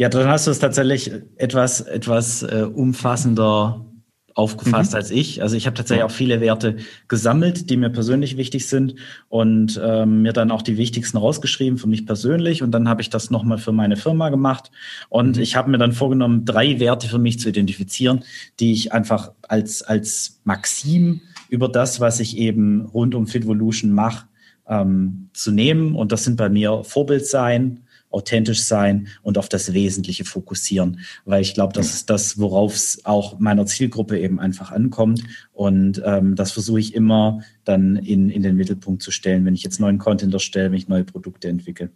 Ja, 0.00 0.08
dann 0.08 0.28
hast 0.28 0.46
du 0.46 0.50
es 0.50 0.58
tatsächlich 0.58 1.12
etwas, 1.36 1.82
etwas 1.82 2.42
äh, 2.42 2.62
umfassender 2.62 3.84
aufgefasst 4.32 4.92
mhm. 4.92 4.96
als 4.96 5.10
ich. 5.10 5.42
Also 5.42 5.56
ich 5.56 5.66
habe 5.66 5.76
tatsächlich 5.76 6.04
auch 6.04 6.10
viele 6.10 6.40
Werte 6.40 6.76
gesammelt, 7.08 7.68
die 7.68 7.76
mir 7.76 7.90
persönlich 7.90 8.38
wichtig 8.38 8.66
sind 8.66 8.94
und 9.28 9.78
ähm, 9.84 10.22
mir 10.22 10.32
dann 10.32 10.52
auch 10.52 10.62
die 10.62 10.78
wichtigsten 10.78 11.18
rausgeschrieben 11.18 11.76
für 11.76 11.86
mich 11.86 12.06
persönlich. 12.06 12.62
Und 12.62 12.70
dann 12.70 12.88
habe 12.88 13.02
ich 13.02 13.10
das 13.10 13.30
nochmal 13.30 13.58
für 13.58 13.72
meine 13.72 13.98
Firma 13.98 14.30
gemacht. 14.30 14.70
Und 15.10 15.36
mhm. 15.36 15.42
ich 15.42 15.54
habe 15.54 15.70
mir 15.70 15.76
dann 15.76 15.92
vorgenommen, 15.92 16.46
drei 16.46 16.80
Werte 16.80 17.06
für 17.06 17.18
mich 17.18 17.38
zu 17.38 17.50
identifizieren, 17.50 18.24
die 18.58 18.72
ich 18.72 18.94
einfach 18.94 19.32
als, 19.48 19.82
als 19.82 20.40
Maxim 20.44 21.20
über 21.50 21.68
das, 21.68 22.00
was 22.00 22.20
ich 22.20 22.38
eben 22.38 22.86
rund 22.86 23.14
um 23.14 23.26
Fitvolution 23.26 23.92
mache, 23.92 24.24
ähm, 24.66 25.28
zu 25.34 25.52
nehmen. 25.52 25.94
Und 25.94 26.10
das 26.10 26.24
sind 26.24 26.38
bei 26.38 26.48
mir 26.48 26.84
Vorbild 26.84 27.26
sein, 27.26 27.82
authentisch 28.10 28.62
sein 28.62 29.08
und 29.22 29.38
auf 29.38 29.48
das 29.48 29.72
Wesentliche 29.72 30.24
fokussieren, 30.24 31.00
weil 31.24 31.42
ich 31.42 31.54
glaube, 31.54 31.72
das 31.72 31.94
ist 31.94 32.10
das, 32.10 32.38
worauf 32.38 32.74
es 32.74 33.04
auch 33.04 33.38
meiner 33.38 33.66
Zielgruppe 33.66 34.18
eben 34.18 34.40
einfach 34.40 34.72
ankommt 34.72 35.22
und 35.52 36.02
ähm, 36.04 36.36
das 36.36 36.52
versuche 36.52 36.80
ich 36.80 36.94
immer 36.94 37.40
dann 37.64 37.96
in, 37.96 38.28
in 38.28 38.42
den 38.42 38.56
Mittelpunkt 38.56 39.02
zu 39.02 39.10
stellen, 39.10 39.44
wenn 39.44 39.54
ich 39.54 39.62
jetzt 39.62 39.80
neuen 39.80 39.98
Content 39.98 40.34
erstelle, 40.34 40.70
wenn 40.70 40.78
ich 40.78 40.88
neue 40.88 41.04
Produkte 41.04 41.48
entwickle. 41.48 41.90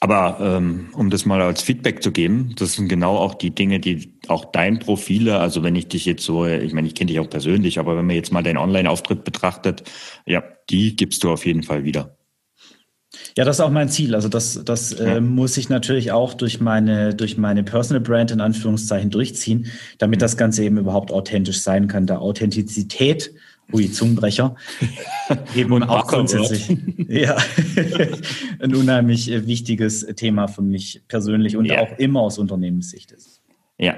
Aber 0.00 0.38
ähm, 0.40 0.90
um 0.92 1.10
das 1.10 1.26
mal 1.26 1.42
als 1.42 1.62
Feedback 1.62 2.02
zu 2.02 2.12
geben, 2.12 2.54
das 2.56 2.74
sind 2.74 2.88
genau 2.88 3.16
auch 3.16 3.34
die 3.34 3.50
Dinge, 3.50 3.80
die 3.80 4.14
auch 4.28 4.44
dein 4.44 4.78
Profile, 4.78 5.40
also 5.40 5.64
wenn 5.64 5.74
ich 5.74 5.88
dich 5.88 6.04
jetzt 6.04 6.24
so, 6.24 6.46
ich 6.46 6.72
meine, 6.72 6.86
ich 6.86 6.94
kenne 6.94 7.08
dich 7.08 7.18
auch 7.18 7.28
persönlich, 7.28 7.80
aber 7.80 7.96
wenn 7.96 8.06
man 8.06 8.14
jetzt 8.14 8.32
mal 8.32 8.44
deinen 8.44 8.58
Online-Auftritt 8.58 9.24
betrachtet, 9.24 9.82
ja, 10.24 10.44
die 10.70 10.94
gibst 10.94 11.24
du 11.24 11.32
auf 11.32 11.44
jeden 11.44 11.64
Fall 11.64 11.82
wieder. 11.82 12.17
Ja, 13.36 13.44
das 13.44 13.56
ist 13.56 13.60
auch 13.60 13.70
mein 13.70 13.88
Ziel. 13.88 14.14
Also 14.14 14.28
das, 14.28 14.62
das 14.64 14.98
ja. 14.98 15.16
äh, 15.16 15.20
muss 15.20 15.56
ich 15.56 15.68
natürlich 15.68 16.12
auch 16.12 16.34
durch 16.34 16.60
meine, 16.60 17.14
durch 17.14 17.38
meine 17.38 17.62
Personal 17.62 18.00
Brand 18.00 18.30
in 18.30 18.40
Anführungszeichen 18.40 19.10
durchziehen, 19.10 19.66
damit 19.98 20.22
das 20.22 20.36
Ganze 20.36 20.64
eben 20.64 20.78
überhaupt 20.78 21.12
authentisch 21.12 21.60
sein 21.60 21.88
kann. 21.88 22.06
Da 22.06 22.18
Authentizität, 22.18 23.32
ui, 23.72 23.90
Zungenbrecher, 23.90 24.56
eben 25.54 25.72
Und 25.72 25.84
auch 25.84 26.06
grundsätzlich, 26.06 26.76
ja, 27.08 27.36
ein 28.60 28.74
unheimlich 28.74 29.30
äh, 29.30 29.46
wichtiges 29.46 30.06
Thema 30.16 30.48
für 30.48 30.62
mich 30.62 31.02
persönlich 31.08 31.56
und 31.56 31.66
ja. 31.66 31.80
auch 31.80 31.98
immer 31.98 32.20
aus 32.20 32.38
Unternehmenssicht 32.38 33.12
ist. 33.12 33.40
Ja, 33.78 33.94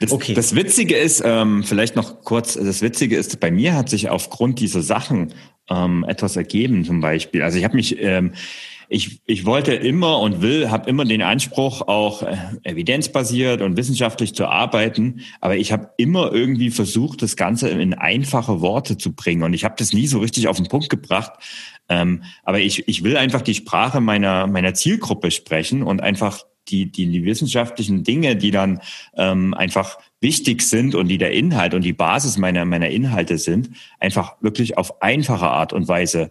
das, 0.00 0.12
okay. 0.12 0.34
das 0.34 0.54
Witzige 0.54 0.96
ist, 0.96 1.22
ähm, 1.24 1.62
vielleicht 1.62 1.96
noch 1.96 2.22
kurz, 2.22 2.54
das 2.54 2.82
Witzige 2.82 3.16
ist, 3.16 3.38
bei 3.40 3.50
mir 3.50 3.74
hat 3.74 3.88
sich 3.88 4.08
aufgrund 4.08 4.58
dieser 4.60 4.82
Sachen 4.82 5.32
ähm, 5.70 6.04
etwas 6.06 6.36
ergeben 6.36 6.84
zum 6.84 7.00
Beispiel. 7.00 7.42
Also 7.42 7.58
ich 7.58 7.64
habe 7.64 7.76
mich, 7.76 8.00
ähm, 8.00 8.32
ich, 8.88 9.20
ich 9.26 9.46
wollte 9.46 9.74
immer 9.74 10.20
und 10.20 10.42
will, 10.42 10.70
habe 10.70 10.88
immer 10.88 11.04
den 11.04 11.22
Anspruch, 11.22 11.82
auch 11.82 12.22
äh, 12.22 12.36
evidenzbasiert 12.62 13.62
und 13.62 13.76
wissenschaftlich 13.76 14.34
zu 14.34 14.46
arbeiten, 14.46 15.20
aber 15.40 15.56
ich 15.56 15.72
habe 15.72 15.90
immer 15.96 16.32
irgendwie 16.32 16.70
versucht, 16.70 17.22
das 17.22 17.36
Ganze 17.36 17.70
in 17.70 17.94
einfache 17.94 18.60
Worte 18.60 18.98
zu 18.98 19.14
bringen 19.14 19.42
und 19.42 19.54
ich 19.54 19.64
habe 19.64 19.74
das 19.78 19.92
nie 19.92 20.06
so 20.06 20.18
richtig 20.18 20.48
auf 20.48 20.56
den 20.56 20.68
Punkt 20.68 20.90
gebracht. 20.90 21.32
Ähm, 21.88 22.22
aber 22.44 22.60
ich, 22.60 22.88
ich 22.88 23.04
will 23.04 23.16
einfach 23.16 23.42
die 23.42 23.54
Sprache 23.54 24.00
meiner, 24.00 24.46
meiner 24.46 24.74
Zielgruppe 24.74 25.30
sprechen 25.30 25.82
und 25.82 26.00
einfach 26.00 26.44
die, 26.68 26.90
die, 26.90 27.06
die 27.06 27.24
wissenschaftlichen 27.24 28.04
Dinge, 28.04 28.36
die 28.36 28.50
dann 28.50 28.80
ähm, 29.16 29.54
einfach 29.54 29.98
wichtig 30.20 30.62
sind 30.62 30.94
und 30.94 31.08
die 31.08 31.18
der 31.18 31.32
Inhalt 31.32 31.74
und 31.74 31.82
die 31.82 31.92
Basis 31.92 32.38
meiner, 32.38 32.64
meiner 32.64 32.88
Inhalte 32.88 33.38
sind, 33.38 33.70
einfach 34.00 34.36
wirklich 34.40 34.78
auf 34.78 35.02
einfache 35.02 35.48
Art 35.48 35.72
und 35.72 35.88
Weise 35.88 36.30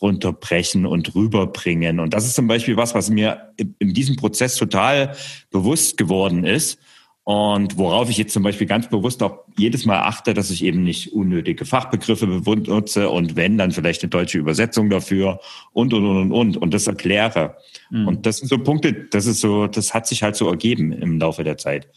runterbrechen 0.00 0.84
und 0.84 1.14
rüberbringen. 1.14 2.00
Und 2.00 2.12
das 2.12 2.26
ist 2.26 2.34
zum 2.34 2.48
Beispiel 2.48 2.76
was, 2.76 2.94
was 2.94 3.08
mir 3.08 3.52
in 3.56 3.94
diesem 3.94 4.16
Prozess 4.16 4.56
total 4.56 5.16
bewusst 5.50 5.96
geworden 5.96 6.44
ist. 6.44 6.78
Und 7.24 7.78
worauf 7.78 8.10
ich 8.10 8.16
jetzt 8.16 8.32
zum 8.32 8.42
Beispiel 8.42 8.66
ganz 8.66 8.88
bewusst 8.88 9.22
auch 9.22 9.44
jedes 9.56 9.84
Mal 9.86 10.00
achte, 10.00 10.34
dass 10.34 10.50
ich 10.50 10.64
eben 10.64 10.82
nicht 10.82 11.12
unnötige 11.12 11.64
Fachbegriffe 11.64 12.26
benutze 12.26 13.10
und 13.10 13.36
wenn, 13.36 13.58
dann 13.58 13.70
vielleicht 13.70 14.02
eine 14.02 14.10
deutsche 14.10 14.38
Übersetzung 14.38 14.90
dafür 14.90 15.38
und, 15.72 15.94
und, 15.94 16.04
und, 16.04 16.32
und, 16.32 16.56
und 16.56 16.74
das 16.74 16.88
erkläre. 16.88 17.56
Mhm. 17.90 18.08
Und 18.08 18.26
das 18.26 18.38
sind 18.38 18.48
so 18.48 18.58
Punkte, 18.58 18.92
das 18.92 19.26
ist 19.26 19.40
so, 19.40 19.68
das 19.68 19.94
hat 19.94 20.08
sich 20.08 20.24
halt 20.24 20.34
so 20.34 20.48
ergeben 20.48 20.90
im 20.90 21.20
Laufe 21.20 21.44
der 21.44 21.58
Zeit. 21.58 21.88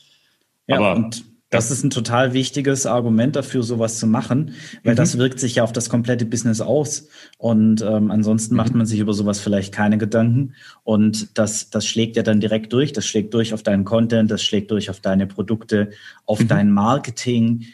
Ja, 0.67 0.77
Aber 0.77 0.95
und 0.95 1.25
das 1.51 1.69
ist 1.69 1.83
ein 1.83 1.91
total 1.91 2.33
wichtiges 2.33 2.85
Argument 2.85 3.35
dafür, 3.35 3.61
sowas 3.61 3.99
zu 3.99 4.07
machen, 4.07 4.55
weil 4.83 4.93
mhm. 4.93 4.97
das 4.97 5.17
wirkt 5.17 5.39
sich 5.39 5.55
ja 5.55 5.63
auf 5.63 5.71
das 5.71 5.89
komplette 5.89 6.25
Business 6.25 6.59
aus. 6.59 7.07
Und 7.37 7.81
ähm, 7.81 8.09
ansonsten 8.09 8.55
mhm. 8.55 8.57
macht 8.57 8.73
man 8.73 8.85
sich 8.85 8.99
über 8.99 9.13
sowas 9.13 9.39
vielleicht 9.39 9.73
keine 9.73 9.97
Gedanken. 9.97 10.55
Und 10.83 11.37
das, 11.37 11.69
das 11.69 11.85
schlägt 11.85 12.15
ja 12.17 12.23
dann 12.23 12.39
direkt 12.39 12.73
durch. 12.73 12.93
Das 12.93 13.05
schlägt 13.05 13.33
durch 13.33 13.53
auf 13.53 13.61
deinen 13.61 13.85
Content, 13.85 14.31
das 14.31 14.43
schlägt 14.43 14.71
durch 14.71 14.89
auf 14.89 14.99
deine 14.99 15.27
Produkte, 15.27 15.91
auf 16.25 16.39
mhm. 16.41 16.47
dein 16.47 16.71
Marketing, 16.71 17.65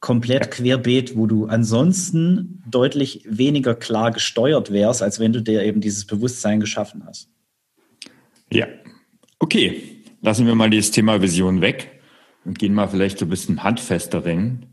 komplett 0.00 0.50
querbeet, 0.50 1.16
wo 1.16 1.26
du 1.26 1.46
ansonsten 1.46 2.62
deutlich 2.68 3.24
weniger 3.26 3.74
klar 3.74 4.10
gesteuert 4.10 4.70
wärst, 4.70 5.02
als 5.02 5.18
wenn 5.18 5.32
du 5.32 5.40
dir 5.40 5.62
eben 5.62 5.80
dieses 5.80 6.04
Bewusstsein 6.04 6.60
geschaffen 6.60 7.04
hast. 7.06 7.30
Ja. 8.52 8.66
Okay, 9.38 9.82
lassen 10.20 10.46
wir 10.46 10.54
mal 10.54 10.68
dieses 10.68 10.90
Thema 10.90 11.22
Vision 11.22 11.60
weg 11.60 11.93
und 12.44 12.58
gehen 12.58 12.74
mal 12.74 12.88
vielleicht 12.88 13.18
so 13.18 13.26
ein 13.26 13.30
bisschen 13.30 13.62
handfester. 13.62 14.22
Fangen 14.22 14.68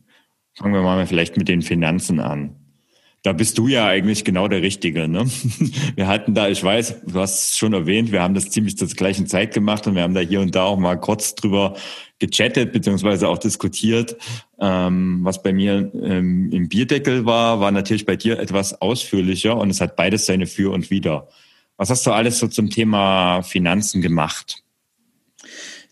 wir 0.59 0.81
mal 0.81 1.05
vielleicht 1.07 1.37
mit 1.37 1.47
den 1.47 1.61
Finanzen 1.61 2.19
an. 2.19 2.55
Da 3.23 3.33
bist 3.33 3.59
du 3.59 3.67
ja 3.67 3.85
eigentlich 3.85 4.25
genau 4.25 4.47
der 4.47 4.63
Richtige. 4.63 5.07
Ne? 5.07 5.25
Wir 5.95 6.07
hatten 6.07 6.33
da, 6.33 6.49
ich 6.49 6.63
weiß, 6.63 7.01
du 7.05 7.19
hast 7.19 7.51
es 7.51 7.57
schon 7.57 7.73
erwähnt, 7.73 8.11
wir 8.11 8.23
haben 8.23 8.33
das 8.33 8.49
ziemlich 8.49 8.77
zur 8.77 8.87
gleichen 8.87 9.27
Zeit 9.27 9.53
gemacht 9.53 9.85
und 9.85 9.93
wir 9.93 10.01
haben 10.01 10.15
da 10.15 10.21
hier 10.21 10.41
und 10.41 10.55
da 10.55 10.63
auch 10.63 10.79
mal 10.79 10.99
kurz 10.99 11.35
drüber 11.35 11.75
gechattet 12.17 12.71
beziehungsweise 12.73 13.27
auch 13.27 13.37
diskutiert. 13.37 14.17
Ähm, 14.59 15.19
was 15.21 15.43
bei 15.43 15.53
mir 15.53 15.91
ähm, 15.93 16.51
im 16.51 16.67
Bierdeckel 16.67 17.25
war, 17.25 17.59
war 17.59 17.71
natürlich 17.71 18.07
bei 18.07 18.15
dir 18.15 18.39
etwas 18.39 18.81
ausführlicher 18.81 19.55
und 19.55 19.69
es 19.69 19.81
hat 19.81 19.95
beides 19.95 20.25
seine 20.25 20.47
Für 20.47 20.71
und 20.71 20.89
Wider. 20.89 21.27
Was 21.77 21.91
hast 21.91 22.07
du 22.07 22.11
alles 22.11 22.39
so 22.39 22.47
zum 22.47 22.71
Thema 22.71 23.43
Finanzen 23.43 24.01
gemacht? 24.01 24.63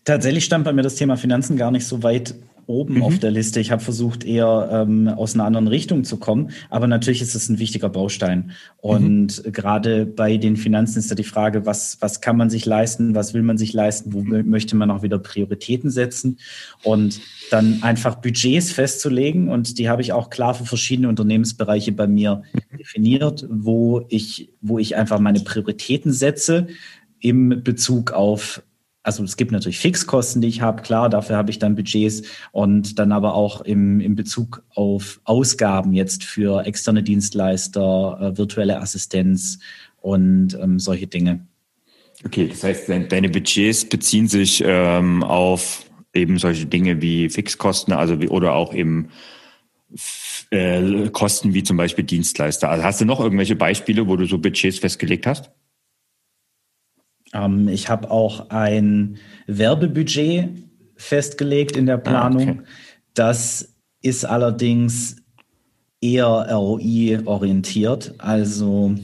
Tatsächlich 0.04 0.44
stand 0.44 0.64
bei 0.64 0.72
mir 0.72 0.82
das 0.82 0.96
Thema 0.96 1.16
Finanzen 1.16 1.56
gar 1.56 1.70
nicht 1.70 1.86
so 1.86 2.02
weit 2.02 2.34
oben 2.70 2.94
mhm. 2.94 3.02
auf 3.02 3.18
der 3.18 3.32
Liste. 3.32 3.60
Ich 3.60 3.70
habe 3.70 3.82
versucht, 3.82 4.24
eher 4.24 4.68
ähm, 4.72 5.08
aus 5.08 5.34
einer 5.34 5.44
anderen 5.44 5.66
Richtung 5.66 6.04
zu 6.04 6.18
kommen. 6.18 6.50
Aber 6.70 6.86
natürlich 6.86 7.20
ist 7.20 7.34
es 7.34 7.48
ein 7.48 7.58
wichtiger 7.58 7.88
Baustein. 7.88 8.52
Und 8.78 9.44
mhm. 9.44 9.52
gerade 9.52 10.06
bei 10.06 10.36
den 10.36 10.56
Finanzen 10.56 11.00
ist 11.00 11.10
da 11.10 11.14
die 11.14 11.24
Frage, 11.24 11.66
was, 11.66 11.98
was 12.00 12.20
kann 12.20 12.36
man 12.36 12.48
sich 12.48 12.64
leisten, 12.64 13.14
was 13.14 13.34
will 13.34 13.42
man 13.42 13.58
sich 13.58 13.72
leisten, 13.72 14.12
wo 14.12 14.22
möchte 14.22 14.76
man 14.76 14.90
auch 14.90 15.02
wieder 15.02 15.18
Prioritäten 15.18 15.90
setzen 15.90 16.38
und 16.84 17.20
dann 17.50 17.82
einfach 17.82 18.14
Budgets 18.16 18.70
festzulegen. 18.70 19.48
Und 19.48 19.78
die 19.78 19.88
habe 19.88 20.02
ich 20.02 20.12
auch 20.12 20.30
klar 20.30 20.54
für 20.54 20.64
verschiedene 20.64 21.08
Unternehmensbereiche 21.08 21.92
bei 21.92 22.06
mir 22.06 22.42
mhm. 22.52 22.78
definiert, 22.78 23.46
wo 23.50 24.06
ich, 24.08 24.50
wo 24.60 24.78
ich 24.78 24.96
einfach 24.96 25.18
meine 25.18 25.40
Prioritäten 25.40 26.12
setze 26.12 26.68
im 27.18 27.62
Bezug 27.62 28.12
auf 28.12 28.62
also 29.02 29.24
es 29.24 29.36
gibt 29.36 29.52
natürlich 29.52 29.78
Fixkosten, 29.78 30.42
die 30.42 30.48
ich 30.48 30.60
habe, 30.60 30.82
klar, 30.82 31.08
dafür 31.08 31.36
habe 31.36 31.50
ich 31.50 31.58
dann 31.58 31.74
Budgets 31.74 32.22
und 32.52 32.98
dann 32.98 33.12
aber 33.12 33.34
auch 33.34 33.62
im, 33.62 34.00
im 34.00 34.14
Bezug 34.14 34.62
auf 34.74 35.20
Ausgaben 35.24 35.92
jetzt 35.92 36.24
für 36.24 36.66
externe 36.66 37.02
Dienstleister, 37.02 38.18
äh, 38.20 38.38
virtuelle 38.38 38.80
Assistenz 38.80 39.58
und 40.00 40.58
ähm, 40.60 40.78
solche 40.78 41.06
Dinge. 41.06 41.46
Okay, 42.24 42.48
das 42.48 42.62
heißt, 42.62 42.88
deine 42.88 43.30
Budgets 43.30 43.86
beziehen 43.86 44.28
sich 44.28 44.62
ähm, 44.66 45.22
auf 45.22 45.84
eben 46.12 46.38
solche 46.38 46.66
Dinge 46.66 47.00
wie 47.00 47.30
Fixkosten, 47.30 47.94
also 47.94 48.20
wie, 48.20 48.28
oder 48.28 48.54
auch 48.54 48.74
eben 48.74 49.08
äh, 50.50 51.08
Kosten 51.08 51.54
wie 51.54 51.62
zum 51.62 51.78
Beispiel 51.78 52.04
Dienstleister. 52.04 52.68
Also 52.68 52.84
hast 52.84 53.00
du 53.00 53.06
noch 53.06 53.20
irgendwelche 53.20 53.56
Beispiele, 53.56 54.06
wo 54.06 54.16
du 54.16 54.26
so 54.26 54.36
Budgets 54.36 54.78
festgelegt 54.78 55.26
hast? 55.26 55.50
Ähm, 57.32 57.68
ich 57.68 57.88
habe 57.88 58.10
auch 58.10 58.50
ein 58.50 59.18
Werbebudget 59.46 60.50
festgelegt 60.96 61.76
in 61.76 61.86
der 61.86 61.96
ah, 61.96 61.98
Planung. 61.98 62.48
Ah, 62.48 62.52
okay. 62.52 62.62
Das 63.14 63.74
ist 64.02 64.24
allerdings 64.24 65.16
eher 66.00 66.48
ROI-orientiert. 66.50 68.14
Also 68.18 68.94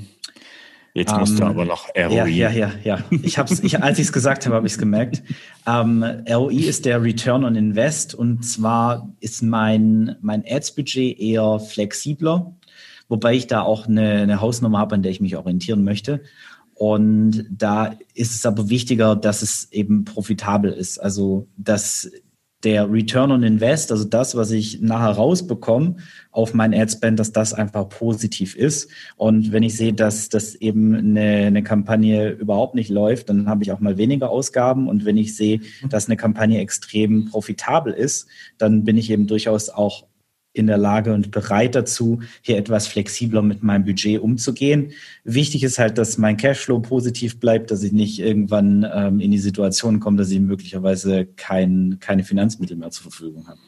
Jetzt 0.96 1.14
musst 1.14 1.32
ähm, 1.32 1.40
du 1.40 1.44
aber 1.44 1.66
noch 1.66 1.88
ROI. 1.94 2.14
Ja, 2.14 2.26
ja, 2.26 2.50
ja, 2.50 2.72
ja. 2.82 2.98
Ich 3.10 3.36
hab's, 3.36 3.60
ich, 3.60 3.82
als 3.82 3.98
ich 3.98 4.06
es 4.06 4.12
gesagt 4.14 4.46
habe, 4.46 4.56
habe 4.56 4.66
ich 4.66 4.72
es 4.72 4.78
gemerkt. 4.78 5.22
Ähm, 5.66 6.02
ROI 6.02 6.54
ist 6.54 6.86
der 6.86 7.02
Return 7.02 7.44
on 7.44 7.54
Invest 7.54 8.14
und 8.14 8.46
zwar 8.46 9.12
ist 9.20 9.42
mein, 9.42 10.16
mein 10.22 10.42
Ads-Budget 10.48 11.18
eher 11.18 11.60
flexibler, 11.60 12.54
wobei 13.10 13.34
ich 13.34 13.46
da 13.46 13.60
auch 13.60 13.86
eine, 13.86 14.22
eine 14.22 14.40
Hausnummer 14.40 14.78
habe, 14.78 14.94
an 14.94 15.02
der 15.02 15.12
ich 15.12 15.20
mich 15.20 15.36
orientieren 15.36 15.84
möchte. 15.84 16.22
Und 16.78 17.46
da 17.50 17.94
ist 18.12 18.34
es 18.34 18.44
aber 18.44 18.68
wichtiger, 18.68 19.16
dass 19.16 19.40
es 19.40 19.72
eben 19.72 20.04
profitabel 20.04 20.70
ist. 20.72 20.98
Also, 20.98 21.48
dass 21.56 22.10
der 22.64 22.90
Return 22.92 23.32
on 23.32 23.42
Invest, 23.42 23.90
also 23.92 24.04
das, 24.04 24.34
was 24.34 24.50
ich 24.50 24.82
nachher 24.82 25.12
rausbekomme 25.12 25.96
auf 26.32 26.52
mein 26.52 26.74
Adspend, 26.74 27.18
dass 27.18 27.32
das 27.32 27.54
einfach 27.54 27.88
positiv 27.88 28.54
ist. 28.54 28.90
Und 29.16 29.52
wenn 29.52 29.62
ich 29.62 29.76
sehe, 29.76 29.94
dass 29.94 30.28
das 30.28 30.54
eben 30.54 30.94
eine, 30.94 31.46
eine 31.46 31.62
Kampagne 31.62 32.30
überhaupt 32.30 32.74
nicht 32.74 32.90
läuft, 32.90 33.30
dann 33.30 33.48
habe 33.48 33.62
ich 33.62 33.72
auch 33.72 33.80
mal 33.80 33.96
weniger 33.96 34.28
Ausgaben. 34.28 34.86
Und 34.86 35.06
wenn 35.06 35.16
ich 35.16 35.34
sehe, 35.34 35.60
dass 35.88 36.06
eine 36.06 36.18
Kampagne 36.18 36.58
extrem 36.58 37.26
profitabel 37.26 37.94
ist, 37.94 38.26
dann 38.58 38.84
bin 38.84 38.98
ich 38.98 39.10
eben 39.10 39.26
durchaus 39.26 39.70
auch 39.70 40.06
in 40.56 40.66
der 40.66 40.78
Lage 40.78 41.12
und 41.12 41.30
bereit 41.30 41.74
dazu, 41.74 42.20
hier 42.40 42.56
etwas 42.56 42.86
flexibler 42.86 43.42
mit 43.42 43.62
meinem 43.62 43.84
Budget 43.84 44.20
umzugehen. 44.20 44.92
Wichtig 45.24 45.62
ist 45.62 45.78
halt, 45.78 45.98
dass 45.98 46.16
mein 46.16 46.36
Cashflow 46.36 46.80
positiv 46.80 47.38
bleibt, 47.38 47.70
dass 47.70 47.82
ich 47.82 47.92
nicht 47.92 48.18
irgendwann 48.18 48.86
ähm, 48.92 49.20
in 49.20 49.30
die 49.30 49.38
Situation 49.38 50.00
komme, 50.00 50.16
dass 50.16 50.30
ich 50.30 50.40
möglicherweise 50.40 51.26
kein, 51.36 51.98
keine 52.00 52.24
Finanzmittel 52.24 52.76
mehr 52.76 52.90
zur 52.90 53.02
Verfügung 53.02 53.46
habe. 53.48 53.60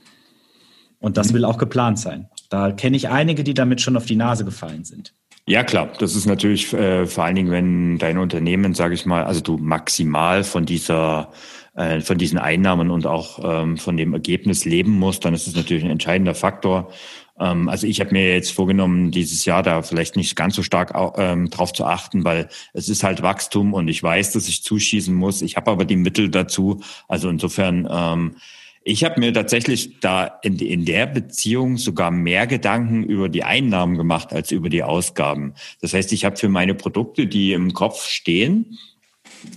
Und 0.98 1.16
das 1.16 1.30
mhm. 1.30 1.34
will 1.34 1.44
auch 1.44 1.58
geplant 1.58 1.98
sein. 1.98 2.28
Da 2.48 2.72
kenne 2.72 2.96
ich 2.96 3.08
einige, 3.08 3.44
die 3.44 3.54
damit 3.54 3.80
schon 3.80 3.96
auf 3.96 4.06
die 4.06 4.16
Nase 4.16 4.44
gefallen 4.44 4.84
sind. 4.84 5.14
Ja, 5.46 5.64
klar. 5.64 5.90
Das 5.98 6.14
ist 6.14 6.26
natürlich 6.26 6.72
äh, 6.72 7.06
vor 7.06 7.24
allen 7.24 7.36
Dingen, 7.36 7.50
wenn 7.50 7.98
dein 7.98 8.18
Unternehmen, 8.18 8.74
sage 8.74 8.94
ich 8.94 9.06
mal, 9.06 9.24
also 9.24 9.40
du 9.40 9.56
maximal 9.56 10.44
von 10.44 10.66
dieser 10.66 11.32
äh, 11.78 12.00
von 12.00 12.18
diesen 12.18 12.38
Einnahmen 12.38 12.90
und 12.90 13.06
auch 13.06 13.38
ähm, 13.42 13.76
von 13.76 13.96
dem 13.96 14.12
Ergebnis 14.12 14.64
leben 14.64 14.90
muss, 14.90 15.20
dann 15.20 15.32
ist 15.32 15.46
es 15.46 15.54
natürlich 15.54 15.84
ein 15.84 15.90
entscheidender 15.90 16.34
Faktor. 16.34 16.90
Ähm, 17.38 17.68
also 17.68 17.86
ich 17.86 18.00
habe 18.00 18.10
mir 18.10 18.34
jetzt 18.34 18.50
vorgenommen, 18.50 19.12
dieses 19.12 19.44
Jahr 19.44 19.62
da 19.62 19.82
vielleicht 19.82 20.16
nicht 20.16 20.34
ganz 20.34 20.56
so 20.56 20.64
stark 20.64 20.92
ähm, 21.16 21.50
drauf 21.50 21.72
zu 21.72 21.84
achten, 21.84 22.24
weil 22.24 22.48
es 22.72 22.88
ist 22.88 23.04
halt 23.04 23.22
Wachstum 23.22 23.74
und 23.74 23.86
ich 23.86 24.02
weiß, 24.02 24.32
dass 24.32 24.48
ich 24.48 24.64
zuschießen 24.64 25.14
muss. 25.14 25.40
Ich 25.40 25.56
habe 25.56 25.70
aber 25.70 25.84
die 25.84 25.94
Mittel 25.94 26.30
dazu. 26.30 26.80
Also 27.06 27.28
insofern, 27.28 27.88
ähm, 27.88 28.36
ich 28.82 29.04
habe 29.04 29.20
mir 29.20 29.32
tatsächlich 29.32 30.00
da 30.00 30.24
in, 30.42 30.58
in 30.58 30.84
der 30.84 31.06
Beziehung 31.06 31.76
sogar 31.76 32.10
mehr 32.10 32.48
Gedanken 32.48 33.04
über 33.04 33.28
die 33.28 33.44
Einnahmen 33.44 33.96
gemacht 33.96 34.32
als 34.32 34.50
über 34.50 34.68
die 34.68 34.82
Ausgaben. 34.82 35.54
Das 35.80 35.94
heißt, 35.94 36.12
ich 36.12 36.24
habe 36.24 36.36
für 36.36 36.48
meine 36.48 36.74
Produkte, 36.74 37.28
die 37.28 37.52
im 37.52 37.72
Kopf 37.72 38.04
stehen, 38.06 38.78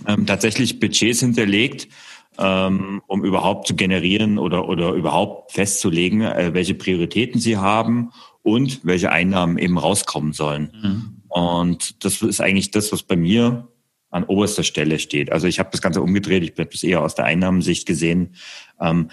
ähm, 0.06 0.26
tatsächlich 0.26 0.80
Budgets 0.80 1.20
hinterlegt, 1.20 1.88
ähm, 2.38 3.02
um 3.06 3.24
überhaupt 3.24 3.66
zu 3.66 3.74
generieren 3.74 4.38
oder, 4.38 4.68
oder 4.68 4.92
überhaupt 4.92 5.52
festzulegen, 5.52 6.22
äh, 6.22 6.54
welche 6.54 6.74
Prioritäten 6.74 7.40
sie 7.40 7.56
haben 7.56 8.10
und 8.42 8.80
welche 8.84 9.12
Einnahmen 9.12 9.58
eben 9.58 9.78
rauskommen 9.78 10.32
sollen. 10.32 10.72
Mhm. 10.82 11.22
Und 11.28 12.04
das 12.04 12.22
ist 12.22 12.40
eigentlich 12.40 12.70
das, 12.70 12.92
was 12.92 13.02
bei 13.02 13.16
mir 13.16 13.68
an 14.10 14.24
oberster 14.24 14.62
Stelle 14.62 14.98
steht. 14.98 15.32
Also 15.32 15.46
ich 15.46 15.58
habe 15.58 15.70
das 15.72 15.80
Ganze 15.80 16.02
umgedreht, 16.02 16.42
ich 16.42 16.50
habe 16.50 16.66
das 16.66 16.82
eher 16.82 17.02
aus 17.02 17.14
der 17.14 17.24
Einnahmensicht 17.24 17.86
gesehen. 17.86 18.34
Ähm, 18.80 19.10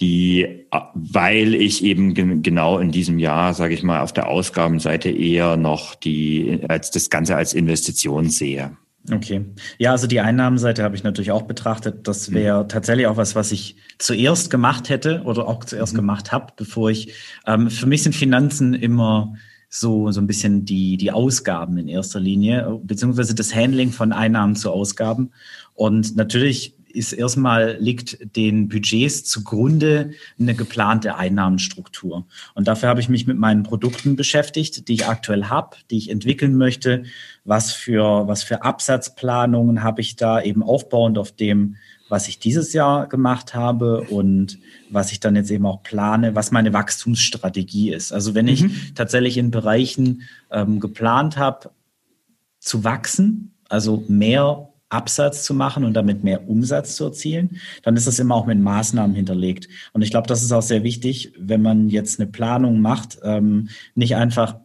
die, 0.00 0.66
weil 0.94 1.54
ich 1.54 1.84
eben 1.84 2.42
genau 2.42 2.78
in 2.78 2.90
diesem 2.90 3.18
Jahr, 3.18 3.54
sage 3.54 3.74
ich 3.74 3.82
mal, 3.82 4.00
auf 4.00 4.12
der 4.12 4.28
Ausgabenseite 4.28 5.10
eher 5.10 5.56
noch 5.56 5.94
die 5.94 6.60
als 6.68 6.90
das 6.90 7.10
Ganze 7.10 7.36
als 7.36 7.54
Investition 7.54 8.28
sehe. 8.28 8.76
Okay. 9.10 9.44
Ja, 9.78 9.90
also 9.90 10.06
die 10.06 10.20
Einnahmenseite 10.20 10.84
habe 10.84 10.94
ich 10.94 11.02
natürlich 11.02 11.32
auch 11.32 11.42
betrachtet. 11.42 12.06
Das 12.06 12.30
mhm. 12.30 12.34
wäre 12.34 12.64
mhm. 12.64 12.68
tatsächlich 12.68 13.06
auch 13.06 13.16
was, 13.16 13.34
was 13.34 13.50
ich 13.50 13.76
zuerst 13.98 14.50
gemacht 14.50 14.88
hätte 14.88 15.22
oder 15.24 15.48
auch 15.48 15.64
zuerst 15.64 15.94
mhm. 15.94 15.98
gemacht 15.98 16.32
habe, 16.32 16.52
bevor 16.56 16.90
ich. 16.90 17.14
Ähm, 17.46 17.68
für 17.68 17.86
mich 17.86 18.02
sind 18.02 18.14
Finanzen 18.14 18.74
immer 18.74 19.34
so, 19.68 20.10
so 20.10 20.20
ein 20.20 20.26
bisschen 20.26 20.64
die, 20.64 20.98
die 20.98 21.10
Ausgaben 21.10 21.78
in 21.78 21.88
erster 21.88 22.20
Linie, 22.20 22.78
beziehungsweise 22.84 23.34
das 23.34 23.54
Handling 23.54 23.90
von 23.90 24.12
Einnahmen 24.12 24.54
zu 24.54 24.70
Ausgaben. 24.70 25.32
Und 25.74 26.14
natürlich 26.14 26.76
ist 26.94 27.12
erstmal 27.12 27.76
liegt 27.78 28.18
den 28.36 28.68
Budgets 28.68 29.24
zugrunde 29.24 30.12
eine 30.38 30.54
geplante 30.54 31.16
Einnahmenstruktur. 31.16 32.26
Und 32.54 32.68
dafür 32.68 32.88
habe 32.88 33.00
ich 33.00 33.08
mich 33.08 33.26
mit 33.26 33.38
meinen 33.38 33.62
Produkten 33.62 34.16
beschäftigt, 34.16 34.88
die 34.88 34.94
ich 34.94 35.06
aktuell 35.06 35.44
habe, 35.44 35.76
die 35.90 35.98
ich 35.98 36.10
entwickeln 36.10 36.56
möchte. 36.56 37.04
Was 37.44 37.72
für, 37.72 38.26
was 38.28 38.42
für 38.42 38.62
Absatzplanungen 38.62 39.82
habe 39.82 40.00
ich 40.00 40.16
da 40.16 40.40
eben 40.40 40.62
aufbauend 40.62 41.18
auf 41.18 41.32
dem, 41.32 41.76
was 42.08 42.28
ich 42.28 42.38
dieses 42.38 42.74
Jahr 42.74 43.08
gemacht 43.08 43.54
habe 43.54 44.02
und 44.02 44.58
was 44.90 45.12
ich 45.12 45.20
dann 45.20 45.34
jetzt 45.34 45.50
eben 45.50 45.64
auch 45.64 45.82
plane, 45.82 46.34
was 46.34 46.50
meine 46.50 46.74
Wachstumsstrategie 46.74 47.90
ist. 47.90 48.12
Also 48.12 48.34
wenn 48.34 48.48
ich 48.48 48.64
mhm. 48.64 48.74
tatsächlich 48.94 49.38
in 49.38 49.50
Bereichen 49.50 50.22
ähm, 50.50 50.78
geplant 50.78 51.38
habe, 51.38 51.70
zu 52.60 52.84
wachsen, 52.84 53.54
also 53.68 54.04
mehr 54.08 54.71
Absatz 54.92 55.44
zu 55.44 55.54
machen 55.54 55.84
und 55.84 55.94
damit 55.94 56.24
mehr 56.24 56.48
Umsatz 56.48 56.96
zu 56.96 57.04
erzielen, 57.04 57.58
dann 57.82 57.96
ist 57.96 58.06
das 58.06 58.18
immer 58.18 58.34
auch 58.34 58.46
mit 58.46 58.58
Maßnahmen 58.58 59.14
hinterlegt. 59.16 59.68
Und 59.92 60.02
ich 60.02 60.10
glaube, 60.10 60.28
das 60.28 60.42
ist 60.42 60.52
auch 60.52 60.62
sehr 60.62 60.82
wichtig, 60.82 61.32
wenn 61.38 61.62
man 61.62 61.88
jetzt 61.88 62.20
eine 62.20 62.30
Planung 62.30 62.80
macht, 62.80 63.18
ähm, 63.22 63.68
nicht 63.94 64.16
einfach 64.16 64.56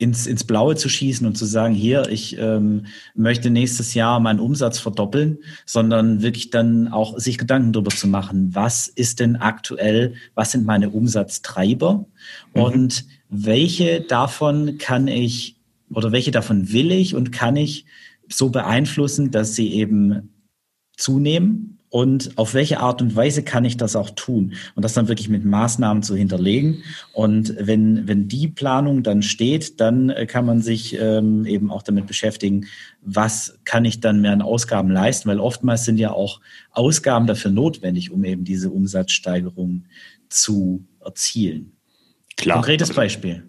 ins, 0.00 0.26
ins 0.26 0.44
Blaue 0.44 0.76
zu 0.76 0.88
schießen 0.88 1.26
und 1.26 1.36
zu 1.36 1.44
sagen, 1.44 1.74
hier, 1.74 2.08
ich 2.08 2.38
ähm, 2.38 2.86
möchte 3.14 3.50
nächstes 3.50 3.92
Jahr 3.92 4.18
meinen 4.18 4.40
Umsatz 4.40 4.78
verdoppeln, 4.78 5.38
sondern 5.66 6.22
wirklich 6.22 6.48
dann 6.48 6.88
auch 6.88 7.18
sich 7.18 7.36
Gedanken 7.36 7.74
darüber 7.74 7.90
zu 7.90 8.08
machen, 8.08 8.54
was 8.54 8.88
ist 8.88 9.20
denn 9.20 9.36
aktuell, 9.36 10.14
was 10.34 10.52
sind 10.52 10.64
meine 10.64 10.88
Umsatztreiber 10.88 12.06
mhm. 12.54 12.62
und 12.62 13.04
welche 13.28 14.00
davon 14.00 14.78
kann 14.78 15.06
ich 15.06 15.56
oder 15.92 16.12
welche 16.12 16.30
davon 16.30 16.72
will 16.72 16.92
ich 16.92 17.14
und 17.14 17.30
kann 17.30 17.56
ich 17.56 17.84
so 18.32 18.50
beeinflussen, 18.50 19.30
dass 19.30 19.54
sie 19.54 19.72
eben 19.74 20.30
zunehmen 20.96 21.80
und 21.90 22.38
auf 22.38 22.54
welche 22.54 22.78
Art 22.78 23.02
und 23.02 23.16
Weise 23.16 23.42
kann 23.42 23.64
ich 23.64 23.76
das 23.76 23.96
auch 23.96 24.10
tun 24.10 24.54
und 24.76 24.84
das 24.84 24.94
dann 24.94 25.08
wirklich 25.08 25.28
mit 25.28 25.44
Maßnahmen 25.44 26.04
zu 26.04 26.14
hinterlegen. 26.14 26.84
Und 27.12 27.54
wenn, 27.58 28.06
wenn 28.06 28.28
die 28.28 28.46
Planung 28.46 29.02
dann 29.02 29.22
steht, 29.22 29.80
dann 29.80 30.08
äh, 30.08 30.26
kann 30.26 30.46
man 30.46 30.62
sich 30.62 30.96
ähm, 30.98 31.44
eben 31.46 31.72
auch 31.72 31.82
damit 31.82 32.06
beschäftigen, 32.06 32.66
was 33.02 33.58
kann 33.64 33.84
ich 33.84 33.98
dann 33.98 34.20
mehr 34.20 34.32
an 34.32 34.40
Ausgaben 34.42 34.90
leisten, 34.90 35.28
weil 35.28 35.40
oftmals 35.40 35.84
sind 35.84 35.98
ja 35.98 36.12
auch 36.12 36.40
Ausgaben 36.70 37.26
dafür 37.26 37.50
notwendig, 37.50 38.12
um 38.12 38.22
eben 38.22 38.44
diese 38.44 38.70
Umsatzsteigerung 38.70 39.86
zu 40.28 40.86
erzielen. 41.04 41.72
Klar. 42.40 42.56
Konkretes 42.56 42.94
Beispiel. 42.94 43.42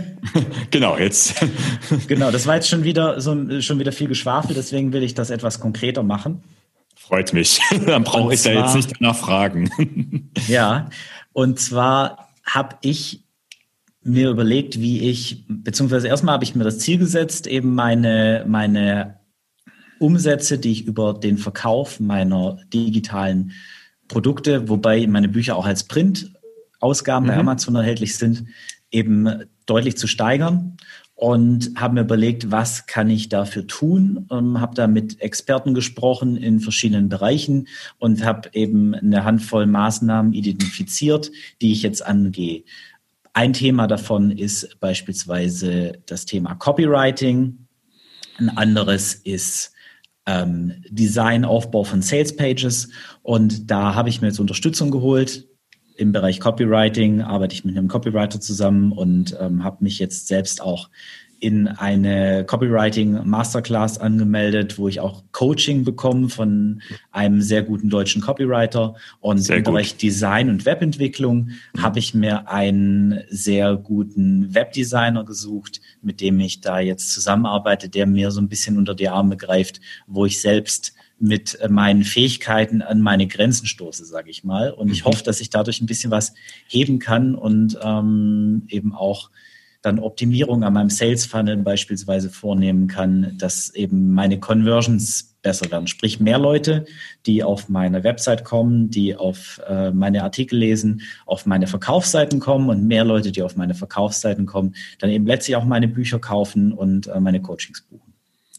genau, 0.70 0.96
jetzt. 0.96 1.34
genau, 2.08 2.30
das 2.30 2.46
war 2.46 2.54
jetzt 2.54 2.68
schon 2.68 2.82
wieder 2.82 3.20
so 3.20 3.60
schon 3.60 3.78
wieder 3.78 3.92
viel 3.92 4.08
Geschwafel, 4.08 4.54
deswegen 4.54 4.94
will 4.94 5.02
ich 5.02 5.12
das 5.12 5.28
etwas 5.28 5.60
konkreter 5.60 6.02
machen. 6.02 6.42
Freut 6.96 7.34
mich. 7.34 7.60
Dann 7.86 8.04
brauche 8.04 8.32
ich 8.32 8.40
zwar, 8.40 8.54
da 8.54 8.64
jetzt 8.64 8.74
nicht 8.74 8.92
danach 8.98 9.16
fragen. 9.16 10.30
ja, 10.48 10.88
und 11.34 11.60
zwar 11.60 12.30
habe 12.42 12.76
ich 12.80 13.22
mir 14.02 14.30
überlegt, 14.30 14.80
wie 14.80 15.10
ich, 15.10 15.44
beziehungsweise 15.46 16.08
erstmal 16.08 16.32
habe 16.34 16.44
ich 16.44 16.54
mir 16.54 16.64
das 16.64 16.78
Ziel 16.78 16.96
gesetzt, 16.96 17.46
eben 17.46 17.74
meine, 17.74 18.46
meine 18.48 19.20
Umsätze, 19.98 20.58
die 20.58 20.72
ich 20.72 20.86
über 20.86 21.12
den 21.12 21.36
Verkauf 21.36 22.00
meiner 22.00 22.56
digitalen 22.72 23.52
Produkte, 24.08 24.70
wobei 24.70 25.06
meine 25.06 25.28
Bücher 25.28 25.56
auch 25.56 25.66
als 25.66 25.84
Print 25.84 26.32
Ausgaben 26.82 27.26
mhm. 27.26 27.30
bei 27.30 27.36
Amazon 27.36 27.74
erhältlich 27.76 28.16
sind, 28.16 28.44
eben 28.90 29.44
deutlich 29.66 29.96
zu 29.96 30.06
steigern 30.06 30.76
und 31.14 31.70
habe 31.76 31.94
mir 31.94 32.00
überlegt, 32.00 32.50
was 32.50 32.86
kann 32.86 33.08
ich 33.08 33.28
dafür 33.28 33.66
tun. 33.66 34.26
Ähm, 34.32 34.60
habe 34.60 34.74
da 34.74 34.88
mit 34.88 35.20
Experten 35.20 35.72
gesprochen 35.72 36.36
in 36.36 36.58
verschiedenen 36.58 37.08
Bereichen 37.08 37.68
und 37.98 38.24
habe 38.24 38.50
eben 38.54 38.94
eine 38.94 39.24
Handvoll 39.24 39.66
Maßnahmen 39.66 40.32
identifiziert, 40.32 41.30
die 41.60 41.70
ich 41.70 41.82
jetzt 41.82 42.04
angehe. 42.04 42.64
Ein 43.34 43.52
Thema 43.52 43.86
davon 43.86 44.32
ist 44.32 44.80
beispielsweise 44.80 45.92
das 46.06 46.26
Thema 46.26 46.56
Copywriting. 46.56 47.66
Ein 48.38 48.48
anderes 48.56 49.14
ist 49.14 49.72
ähm, 50.26 50.72
Design, 50.90 51.44
Aufbau 51.44 51.84
von 51.84 52.02
Sales 52.02 52.34
Pages. 52.34 52.88
Und 53.22 53.70
da 53.70 53.94
habe 53.94 54.08
ich 54.08 54.20
mir 54.20 54.26
jetzt 54.26 54.40
Unterstützung 54.40 54.90
geholt 54.90 55.46
im 56.02 56.12
Bereich 56.12 56.40
Copywriting 56.40 57.22
arbeite 57.22 57.54
ich 57.54 57.64
mit 57.64 57.76
einem 57.76 57.88
Copywriter 57.88 58.40
zusammen 58.40 58.92
und 58.92 59.36
ähm, 59.40 59.64
habe 59.64 59.84
mich 59.84 59.98
jetzt 59.98 60.28
selbst 60.28 60.60
auch 60.60 60.90
in 61.42 61.66
eine 61.66 62.44
Copywriting 62.44 63.26
Masterclass 63.26 63.98
angemeldet, 63.98 64.78
wo 64.78 64.86
ich 64.86 65.00
auch 65.00 65.24
Coaching 65.32 65.82
bekomme 65.82 66.28
von 66.28 66.82
einem 67.10 67.40
sehr 67.40 67.62
guten 67.64 67.90
deutschen 67.90 68.22
Copywriter. 68.22 68.94
Und 69.18 69.38
sehr 69.38 69.56
im 69.56 69.64
gut. 69.64 69.72
Bereich 69.72 69.96
Design 69.96 70.48
und 70.48 70.66
Webentwicklung 70.66 71.50
mhm. 71.74 71.82
habe 71.82 71.98
ich 71.98 72.14
mir 72.14 72.48
einen 72.48 73.22
sehr 73.28 73.76
guten 73.76 74.54
Webdesigner 74.54 75.24
gesucht, 75.24 75.80
mit 76.00 76.20
dem 76.20 76.38
ich 76.38 76.60
da 76.60 76.78
jetzt 76.78 77.12
zusammenarbeite, 77.12 77.88
der 77.88 78.06
mir 78.06 78.30
so 78.30 78.40
ein 78.40 78.48
bisschen 78.48 78.78
unter 78.78 78.94
die 78.94 79.08
Arme 79.08 79.36
greift, 79.36 79.80
wo 80.06 80.26
ich 80.26 80.40
selbst 80.40 80.94
mit 81.22 81.58
äh, 81.60 81.68
meinen 81.68 82.02
Fähigkeiten 82.02 82.82
an 82.82 83.00
meine 83.00 83.26
Grenzen 83.26 83.66
stoße, 83.66 84.04
sage 84.04 84.28
ich 84.28 84.44
mal. 84.44 84.72
Und 84.72 84.90
ich 84.90 85.04
mhm. 85.04 85.08
hoffe, 85.08 85.24
dass 85.24 85.40
ich 85.40 85.50
dadurch 85.50 85.80
ein 85.80 85.86
bisschen 85.86 86.10
was 86.10 86.34
heben 86.66 86.98
kann 86.98 87.34
und 87.34 87.78
ähm, 87.82 88.64
eben 88.68 88.92
auch 88.92 89.30
dann 89.82 89.98
Optimierung 89.98 90.62
an 90.62 90.72
meinem 90.72 90.90
Sales 90.90 91.26
Funnel 91.26 91.56
beispielsweise 91.56 92.30
vornehmen 92.30 92.86
kann, 92.86 93.36
dass 93.38 93.74
eben 93.74 94.14
meine 94.14 94.38
Conversions 94.38 95.34
besser 95.42 95.70
werden. 95.72 95.88
Sprich, 95.88 96.20
mehr 96.20 96.38
Leute, 96.38 96.86
die 97.26 97.42
auf 97.42 97.68
meine 97.68 98.04
Website 98.04 98.44
kommen, 98.44 98.90
die 98.90 99.16
auf 99.16 99.60
äh, 99.68 99.90
meine 99.90 100.22
Artikel 100.22 100.56
lesen, 100.56 101.02
auf 101.26 101.46
meine 101.46 101.66
Verkaufsseiten 101.66 102.38
kommen 102.38 102.68
und 102.68 102.86
mehr 102.86 103.04
Leute, 103.04 103.32
die 103.32 103.42
auf 103.42 103.56
meine 103.56 103.74
Verkaufsseiten 103.74 104.46
kommen, 104.46 104.76
dann 105.00 105.10
eben 105.10 105.26
letztlich 105.26 105.56
auch 105.56 105.64
meine 105.64 105.88
Bücher 105.88 106.20
kaufen 106.20 106.72
und 106.72 107.08
äh, 107.08 107.18
meine 107.18 107.42
Coachings 107.42 107.82
buchen. 107.82 108.11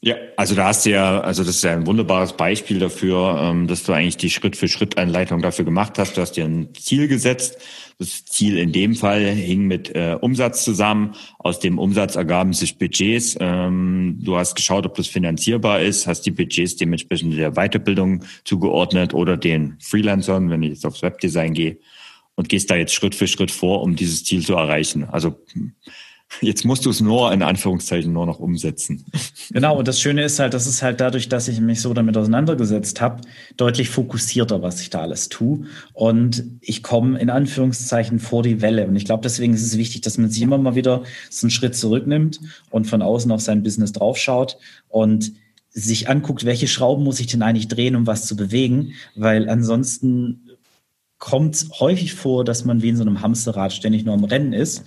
Ja, 0.05 0.17
also 0.35 0.53
da 0.53 0.65
hast 0.65 0.85
du 0.85 0.89
ja, 0.89 1.21
also 1.21 1.45
das 1.45 1.55
ist 1.55 1.63
ja 1.63 1.71
ein 1.71 1.87
wunderbares 1.87 2.33
Beispiel 2.33 2.77
dafür, 2.77 3.39
ähm, 3.41 3.67
dass 3.67 3.83
du 3.83 3.93
eigentlich 3.93 4.17
die 4.17 4.29
Schritt-für-Schritt-Einleitung 4.29 5.41
dafür 5.41 5.63
gemacht 5.63 5.97
hast. 5.97 6.17
Du 6.17 6.21
hast 6.21 6.33
dir 6.33 6.43
ein 6.43 6.75
Ziel 6.75 7.07
gesetzt. 7.07 7.57
Das 7.99 8.25
Ziel 8.25 8.57
in 8.57 8.73
dem 8.73 8.95
Fall 8.95 9.23
hing 9.23 9.61
mit 9.65 9.95
äh, 9.95 10.17
Umsatz 10.19 10.65
zusammen. 10.65 11.15
Aus 11.39 11.61
dem 11.61 11.79
Umsatz 11.79 12.17
ergaben 12.17 12.51
sich 12.51 12.77
Budgets. 12.77 13.37
Ähm, 13.39 14.19
du 14.21 14.35
hast 14.35 14.55
geschaut, 14.55 14.85
ob 14.85 14.95
das 14.95 15.07
finanzierbar 15.07 15.79
ist, 15.79 16.05
hast 16.05 16.23
die 16.23 16.31
Budgets 16.31 16.75
dementsprechend 16.75 17.37
der 17.37 17.51
Weiterbildung 17.51 18.25
zugeordnet 18.43 19.13
oder 19.13 19.37
den 19.37 19.77
Freelancern, 19.79 20.49
wenn 20.49 20.63
ich 20.63 20.71
jetzt 20.71 20.85
aufs 20.85 21.01
Webdesign 21.01 21.53
gehe 21.53 21.77
und 22.35 22.49
gehst 22.49 22.69
da 22.69 22.75
jetzt 22.75 22.93
Schritt 22.93 23.15
für 23.15 23.27
Schritt 23.27 23.51
vor, 23.51 23.81
um 23.81 23.95
dieses 23.95 24.25
Ziel 24.25 24.45
zu 24.45 24.55
erreichen. 24.55 25.05
Also 25.05 25.39
Jetzt 26.41 26.65
musst 26.65 26.85
du 26.85 26.89
es 26.89 27.01
nur 27.01 27.31
in 27.31 27.41
Anführungszeichen 27.41 28.11
nur 28.11 28.25
noch 28.25 28.39
umsetzen. 28.39 29.05
Genau, 29.51 29.77
und 29.77 29.87
das 29.87 29.99
Schöne 29.99 30.23
ist 30.23 30.39
halt, 30.39 30.53
das 30.53 30.67
ist 30.67 30.81
halt 30.81 30.99
dadurch, 30.99 31.29
dass 31.29 31.47
ich 31.47 31.59
mich 31.59 31.81
so 31.81 31.93
damit 31.93 32.17
auseinandergesetzt 32.17 33.01
habe, 33.01 33.21
deutlich 33.57 33.89
fokussierter, 33.89 34.61
was 34.61 34.81
ich 34.81 34.89
da 34.89 35.01
alles 35.01 35.29
tue. 35.29 35.65
Und 35.93 36.43
ich 36.61 36.83
komme 36.83 37.19
in 37.19 37.29
Anführungszeichen 37.29 38.19
vor 38.19 38.43
die 38.43 38.61
Welle. 38.61 38.87
Und 38.87 38.95
ich 38.95 39.05
glaube, 39.05 39.23
deswegen 39.23 39.53
ist 39.53 39.63
es 39.63 39.77
wichtig, 39.77 40.01
dass 40.01 40.17
man 40.17 40.29
sich 40.29 40.41
immer 40.41 40.57
mal 40.57 40.75
wieder 40.75 41.03
so 41.29 41.45
einen 41.45 41.51
Schritt 41.51 41.75
zurücknimmt 41.75 42.39
und 42.69 42.85
von 42.85 43.01
außen 43.01 43.31
auf 43.31 43.41
sein 43.41 43.63
Business 43.63 43.91
draufschaut 43.91 44.57
und 44.89 45.33
sich 45.69 46.07
anguckt, 46.07 46.45
welche 46.45 46.67
Schrauben 46.67 47.03
muss 47.03 47.19
ich 47.19 47.27
denn 47.27 47.41
eigentlich 47.41 47.67
drehen, 47.67 47.95
um 47.95 48.05
was 48.05 48.27
zu 48.27 48.35
bewegen, 48.35 48.93
weil 49.15 49.49
ansonsten 49.49 50.49
kommt 51.17 51.55
es 51.55 51.79
häufig 51.79 52.13
vor, 52.13 52.43
dass 52.43 52.65
man 52.65 52.81
wie 52.81 52.89
in 52.89 52.97
so 52.97 53.03
einem 53.03 53.21
Hamsterrad 53.21 53.73
ständig 53.73 54.03
nur 54.03 54.13
am 54.13 54.23
Rennen 54.23 54.53
ist 54.53 54.83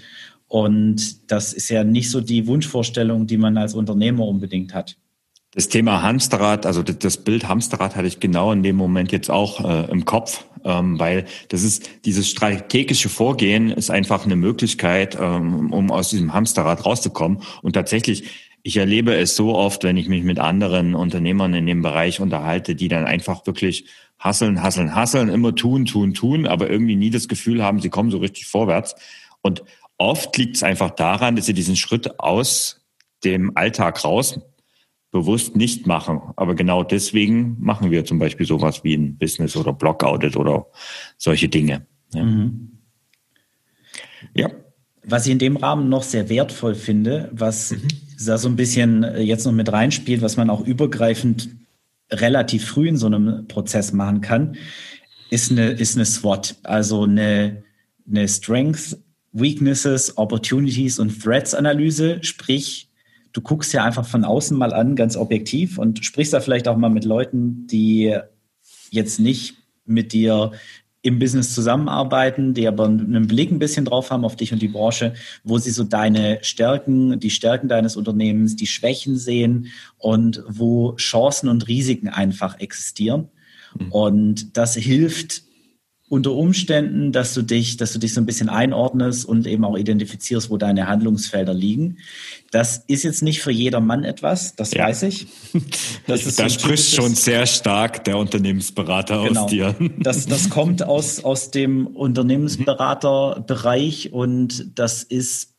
und 0.49 1.31
das 1.31 1.53
ist 1.53 1.69
ja 1.69 1.85
nicht 1.85 2.11
so 2.11 2.21
die 2.21 2.47
Wunschvorstellung, 2.47 3.27
die 3.27 3.37
man 3.37 3.57
als 3.57 3.75
Unternehmer 3.75 4.27
unbedingt 4.27 4.75
hat. 4.75 4.97
Das 5.53 5.69
Thema 5.69 6.03
Hamsterrad, 6.03 6.67
also 6.67 6.83
das 6.83 7.17
Bild 7.17 7.49
Hamsterrad 7.49 7.97
hatte 7.97 8.07
ich 8.07 8.21
genau 8.21 8.53
in 8.53 8.63
dem 8.63 8.77
Moment 8.77 9.11
jetzt 9.11 9.31
auch 9.31 9.65
äh, 9.65 9.91
im 9.91 10.05
Kopf, 10.05 10.45
ähm, 10.65 10.99
weil 10.99 11.25
das 11.49 11.63
ist 11.63 11.89
dieses 12.05 12.29
strategische 12.29 13.09
Vorgehen 13.09 13.71
ist 13.71 13.91
einfach 13.91 14.27
eine 14.27 14.37
Möglichkeit, 14.37 15.17
ähm, 15.19 15.73
um 15.73 15.91
aus 15.91 16.11
diesem 16.11 16.35
Hamsterrad 16.35 16.85
rauszukommen. 16.85 17.39
Und 17.63 17.73
tatsächlich, 17.73 18.25
ich 18.63 18.77
erlebe 18.77 19.15
es 19.15 19.35
so 19.35 19.55
oft, 19.55 19.83
wenn 19.83 19.97
ich 19.97 20.09
mich 20.09 20.25
mit 20.25 20.39
anderen 20.39 20.95
Unternehmern 20.95 21.55
in 21.55 21.67
dem 21.67 21.81
Bereich 21.81 22.21
unterhalte, 22.21 22.75
die 22.75 22.89
dann 22.89 23.07
einfach 23.07 23.47
wirklich 23.47 23.87
hasseln, 24.19 24.63
hasseln, 24.63 24.95
hasseln, 24.95 25.31
immer 25.31 25.55
tun, 25.55 25.87
tun, 25.87 26.13
tun, 26.13 26.47
aber 26.47 26.69
irgendwie 26.69 26.97
nie 26.97 27.11
das 27.11 27.29
Gefühl 27.29 27.63
haben, 27.63 27.81
sie 27.81 27.89
kommen 27.89 28.11
so 28.11 28.19
richtig 28.19 28.47
vorwärts. 28.47 28.95
Und 29.41 29.63
oft 29.99 30.37
liegt 30.37 30.57
es 30.57 30.63
einfach 30.63 30.91
daran, 30.91 31.37
dass 31.37 31.47
sie 31.47 31.55
diesen 31.55 31.77
Schritt 31.77 32.21
aus 32.21 32.81
dem 33.25 33.57
Alltag 33.57 34.05
raus 34.05 34.39
bewusst 35.11 35.57
nicht 35.57 35.87
machen. 35.87 36.21
Aber 36.37 36.55
genau 36.55 36.83
deswegen 36.83 37.57
machen 37.61 37.91
wir 37.91 38.05
zum 38.05 38.19
Beispiel 38.19 38.47
sowas 38.47 38.85
wie 38.85 38.95
ein 38.95 39.17
Business 39.17 39.57
oder 39.57 39.73
Blog 39.73 40.05
Audit 40.05 40.37
oder 40.37 40.67
solche 41.17 41.49
Dinge. 41.49 41.87
Ja. 42.13 42.25
Mhm. 42.25 42.79
ja. 44.35 44.51
Was 45.05 45.25
ich 45.27 45.33
in 45.33 45.39
dem 45.39 45.57
Rahmen 45.57 45.89
noch 45.89 46.03
sehr 46.03 46.29
wertvoll 46.29 46.75
finde, 46.75 47.31
was 47.33 47.71
mhm. 47.71 47.89
da 48.27 48.39
so 48.39 48.49
ein 48.49 48.57
bisschen 48.57 49.05
äh, 49.05 49.23
jetzt 49.23 49.47
noch 49.47 49.53
mit 49.53 49.73
reinspielt, 49.73 50.21
was 50.21 50.37
man 50.37 50.51
auch 50.51 50.67
übergreifend 50.67 51.49
relativ 52.11 52.67
früh 52.67 52.89
in 52.89 52.97
so 52.97 53.07
einem 53.07 53.47
Prozess 53.49 53.93
machen 53.93 54.21
kann, 54.21 54.57
ist 55.31 55.51
eine, 55.51 55.71
ist 55.71 55.97
eine 55.97 56.05
SWOT, 56.05 56.57
also 56.63 57.05
eine, 57.05 57.63
eine 58.09 58.29
Strength, 58.29 58.99
Weaknesses, 59.39 60.17
Opportunities 60.17 60.99
und 60.99 61.23
Threats 61.23 61.55
Analyse, 61.55 62.19
sprich, 62.23 62.89
du 63.33 63.41
guckst 63.41 63.73
ja 63.73 63.85
einfach 63.85 64.07
von 64.07 64.25
außen 64.25 64.57
mal 64.57 64.73
an, 64.73 64.97
ganz 64.97 65.17
objektiv 65.17 65.79
und 65.79 66.05
sprichst 66.05 66.33
da 66.33 66.41
vielleicht 66.41 66.69
auch 66.69 66.77
mal 66.77 66.89
mit 66.89 67.05
Leuten, 67.05 67.67
die 67.67 68.17
jetzt 68.91 69.21
nicht 69.21 69.57
mit 69.85 70.13
dir 70.13 70.53
im 71.03 71.19
Business 71.21 71.55
zusammenarbeiten, 71.55 72.53
die 72.53 72.67
aber 72.67 72.87
einen 72.87 73.29
Blick 73.29 73.53
ein 73.53 73.61
bisschen 73.61 73.85
drauf 73.85 74.11
haben 74.11 74.25
auf 74.25 74.35
dich 74.35 74.53
und 74.53 74.61
die 74.61 74.69
Branche, 74.69 75.15
wo 75.45 75.59
sie 75.59 75.71
so 75.71 75.85
deine 75.85 76.39
Stärken, 76.43 77.21
die 77.21 77.31
Stärken 77.31 77.69
deines 77.69 77.97
Unternehmens, 77.97 78.57
die 78.57 78.67
Schwächen 78.67 79.17
sehen 79.17 79.69
und 79.99 80.43
wo 80.49 80.97
Chancen 80.97 81.49
und 81.49 81.69
Risiken 81.69 82.09
einfach 82.09 82.59
existieren. 82.59 83.29
Mhm. 83.79 83.93
Und 83.93 84.57
das 84.57 84.75
hilft 84.75 85.46
unter 86.09 86.31
Umständen, 86.33 87.11
dass 87.11 87.35
du 87.35 87.43
dich, 87.43 87.77
dass 87.77 87.93
du 87.93 87.99
dich 87.99 88.15
so 88.15 88.21
ein 88.21 88.27
bisschen 88.27 88.49
einordnest 88.49 89.27
und 89.27 89.45
eben 89.47 89.65
auch 89.65 89.77
identifizierst, 89.77 90.51
wo 90.51 90.57
deine 90.57 90.87
Handlungsfelder 90.87 91.53
liegen. 91.53 91.99
Das 92.53 92.85
ist 92.87 93.03
jetzt 93.03 93.25
nicht 93.25 93.43
für 93.43 93.51
jedermann 93.51 94.05
etwas, 94.05 94.55
das 94.55 94.73
ja. 94.73 94.85
weiß 94.85 95.03
ich. 95.03 95.27
Das 96.07 96.25
ist 96.25 96.39
da 96.39 96.49
so 96.49 96.61
spricht 96.61 96.95
schon 96.95 97.17
sehr 97.17 97.47
stark 97.47 98.05
der 98.05 98.19
Unternehmensberater 98.19 99.25
genau. 99.25 99.45
aus 99.45 99.51
dir. 99.51 99.75
Das, 99.99 100.27
das 100.27 100.51
kommt 100.51 100.85
aus, 100.85 101.25
aus 101.25 101.51
dem 101.51 101.89
Unternehmensberaterbereich 101.89 104.13
und 104.13 104.79
das 104.79 105.03
ist 105.03 105.56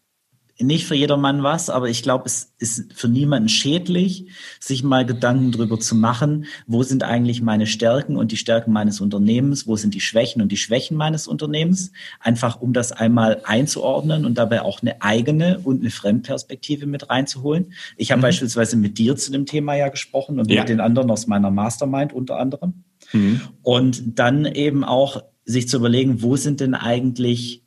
nicht 0.59 0.87
für 0.87 0.95
jedermann 0.95 1.43
was, 1.43 1.69
aber 1.69 1.87
ich 1.87 2.01
glaube, 2.01 2.23
es 2.25 2.53
ist 2.57 2.93
für 2.93 3.07
niemanden 3.07 3.47
schädlich, 3.47 4.27
sich 4.59 4.83
mal 4.83 5.05
Gedanken 5.05 5.51
darüber 5.51 5.79
zu 5.79 5.95
machen, 5.95 6.45
wo 6.65 6.81
sind 6.81 7.03
eigentlich 7.03 7.41
meine 7.41 7.67
Stärken 7.67 8.15
und 8.15 8.31
die 8.31 8.37
Stärken 8.37 8.71
meines 8.71 8.99
Unternehmens, 8.99 9.67
wo 9.67 9.75
sind 9.75 9.93
die 9.93 10.01
Schwächen 10.01 10.41
und 10.41 10.51
die 10.51 10.57
Schwächen 10.57 10.97
meines 10.97 11.27
Unternehmens, 11.27 11.91
einfach 12.19 12.59
um 12.59 12.73
das 12.73 12.91
einmal 12.91 13.41
einzuordnen 13.43 14.25
und 14.25 14.37
dabei 14.37 14.61
auch 14.61 14.81
eine 14.81 15.01
eigene 15.01 15.59
und 15.59 15.81
eine 15.81 15.91
Fremdperspektive 15.91 16.87
mit 16.87 17.09
reinzuholen. 17.09 17.73
Ich 17.95 18.11
habe 18.11 18.19
mhm. 18.19 18.23
beispielsweise 18.23 18.77
mit 18.77 18.97
dir 18.97 19.15
zu 19.15 19.31
dem 19.31 19.45
Thema 19.45 19.75
ja 19.75 19.89
gesprochen 19.89 20.39
und 20.39 20.49
ja. 20.49 20.61
mit 20.61 20.69
den 20.69 20.79
anderen 20.79 21.11
aus 21.11 21.27
meiner 21.27 21.51
Mastermind 21.51 22.13
unter 22.13 22.39
anderem. 22.39 22.83
Mhm. 23.13 23.41
Und 23.61 24.19
dann 24.19 24.45
eben 24.45 24.83
auch 24.83 25.23
sich 25.45 25.69
zu 25.69 25.77
überlegen, 25.77 26.21
wo 26.21 26.35
sind 26.35 26.59
denn 26.59 26.73
eigentlich 26.73 27.63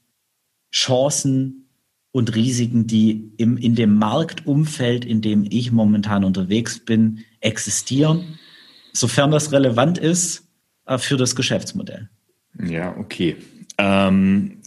Chancen, 0.72 1.59
und 2.12 2.34
Risiken, 2.34 2.86
die 2.86 3.32
im, 3.36 3.56
in 3.56 3.74
dem 3.74 3.96
Marktumfeld, 3.96 5.04
in 5.04 5.20
dem 5.20 5.46
ich 5.48 5.70
momentan 5.70 6.24
unterwegs 6.24 6.80
bin, 6.80 7.24
existieren, 7.40 8.38
sofern 8.92 9.30
das 9.30 9.52
relevant 9.52 9.98
ist 9.98 10.48
äh, 10.86 10.98
für 10.98 11.16
das 11.16 11.36
Geschäftsmodell. 11.36 12.08
Ja, 12.64 12.96
okay. 12.96 13.36
Ähm, 13.78 14.59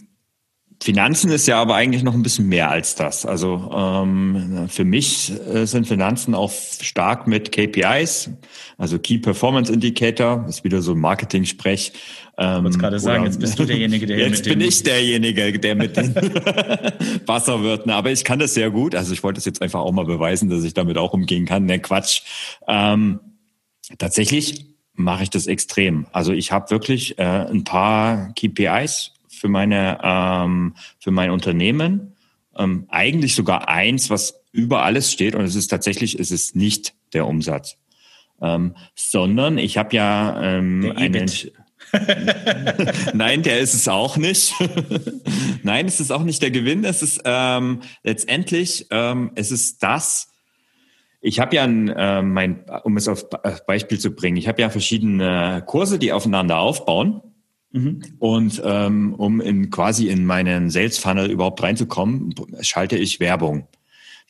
Finanzen 0.82 1.30
ist 1.30 1.46
ja 1.46 1.60
aber 1.60 1.76
eigentlich 1.76 2.02
noch 2.02 2.14
ein 2.14 2.22
bisschen 2.22 2.48
mehr 2.48 2.70
als 2.70 2.94
das. 2.94 3.24
Also 3.24 3.70
ähm, 3.74 4.66
für 4.68 4.84
mich 4.84 5.32
äh, 5.52 5.66
sind 5.66 5.86
Finanzen 5.86 6.34
auch 6.34 6.52
stark 6.52 7.26
mit 7.26 7.52
KPIs, 7.52 8.30
also 8.76 8.98
Key 8.98 9.18
Performance 9.18 9.72
Indicator, 9.72 10.44
ist 10.48 10.64
wieder 10.64 10.82
so 10.82 10.92
ein 10.92 10.98
Marketing-Sprech. 10.98 11.92
Ähm, 12.36 12.56
ich 12.58 12.64
wollte 12.64 12.78
gerade 12.78 12.98
sagen, 12.98 13.24
jetzt 13.24 13.40
bist 13.40 13.58
du 13.58 13.64
derjenige, 13.64 14.06
der 14.06 14.18
jetzt 14.18 14.44
bin 14.44 14.60
ich 14.60 14.82
derjenige, 14.82 15.58
der 15.58 15.74
mit 15.74 15.96
den 15.96 16.14
Wasserwörtern. 17.26 17.90
Aber 17.90 18.10
ich 18.10 18.24
kann 18.24 18.38
das 18.38 18.54
sehr 18.54 18.70
gut. 18.70 18.94
Also 18.94 19.12
ich 19.12 19.22
wollte 19.22 19.38
es 19.38 19.44
jetzt 19.44 19.62
einfach 19.62 19.80
auch 19.80 19.92
mal 19.92 20.04
beweisen, 20.04 20.50
dass 20.50 20.64
ich 20.64 20.74
damit 20.74 20.98
auch 20.98 21.12
umgehen 21.12 21.46
kann. 21.46 21.64
Ne, 21.64 21.78
Quatsch. 21.78 22.22
Ähm, 22.68 23.20
tatsächlich 23.98 24.66
mache 24.94 25.22
ich 25.22 25.30
das 25.30 25.46
extrem. 25.46 26.06
Also 26.12 26.32
ich 26.32 26.52
habe 26.52 26.70
wirklich 26.70 27.18
äh, 27.18 27.22
ein 27.22 27.64
paar 27.64 28.32
KPIs 28.34 29.13
für 29.44 29.50
meine 29.50 29.98
ähm, 30.02 30.74
für 30.98 31.10
mein 31.10 31.30
Unternehmen. 31.30 32.16
Ähm, 32.56 32.86
eigentlich 32.88 33.34
sogar 33.34 33.68
eins, 33.68 34.08
was 34.08 34.40
über 34.52 34.84
alles 34.84 35.12
steht 35.12 35.34
und 35.34 35.44
es 35.44 35.54
ist 35.54 35.68
tatsächlich, 35.68 36.18
es 36.18 36.30
ist 36.30 36.56
nicht 36.56 36.94
der 37.12 37.26
Umsatz, 37.26 37.76
ähm, 38.40 38.74
sondern 38.94 39.58
ich 39.58 39.76
habe 39.76 39.94
ja 39.94 40.42
ähm, 40.42 40.94
einen 40.96 41.30
Nein, 43.12 43.42
der 43.42 43.60
ist 43.60 43.74
es 43.74 43.86
auch 43.86 44.16
nicht. 44.16 44.54
Nein, 45.62 45.84
es 45.84 46.00
ist 46.00 46.10
auch 46.10 46.22
nicht 46.22 46.40
der 46.40 46.50
Gewinn. 46.50 46.82
Es 46.84 47.02
ist 47.02 47.20
ähm, 47.26 47.82
letztendlich, 48.02 48.86
ähm, 48.90 49.32
es 49.34 49.50
ist 49.50 49.82
das. 49.82 50.32
Ich 51.20 51.38
habe 51.38 51.54
ja, 51.56 51.64
ein, 51.64 51.90
äh, 51.90 52.22
mein, 52.22 52.64
um 52.84 52.96
es 52.96 53.08
auf 53.08 53.26
Beispiel 53.66 54.00
zu 54.00 54.14
bringen, 54.14 54.38
ich 54.38 54.48
habe 54.48 54.62
ja 54.62 54.70
verschiedene 54.70 55.62
Kurse, 55.66 55.98
die 55.98 56.12
aufeinander 56.12 56.58
aufbauen. 56.58 57.20
Mhm. 57.74 58.02
Und 58.20 58.62
ähm, 58.64 59.14
um 59.14 59.40
in 59.40 59.68
quasi 59.68 60.08
in 60.08 60.24
meinen 60.24 60.70
Sales 60.70 60.96
Funnel 60.96 61.28
überhaupt 61.28 61.60
reinzukommen, 61.60 62.32
schalte 62.60 62.96
ich 62.96 63.18
Werbung. 63.18 63.66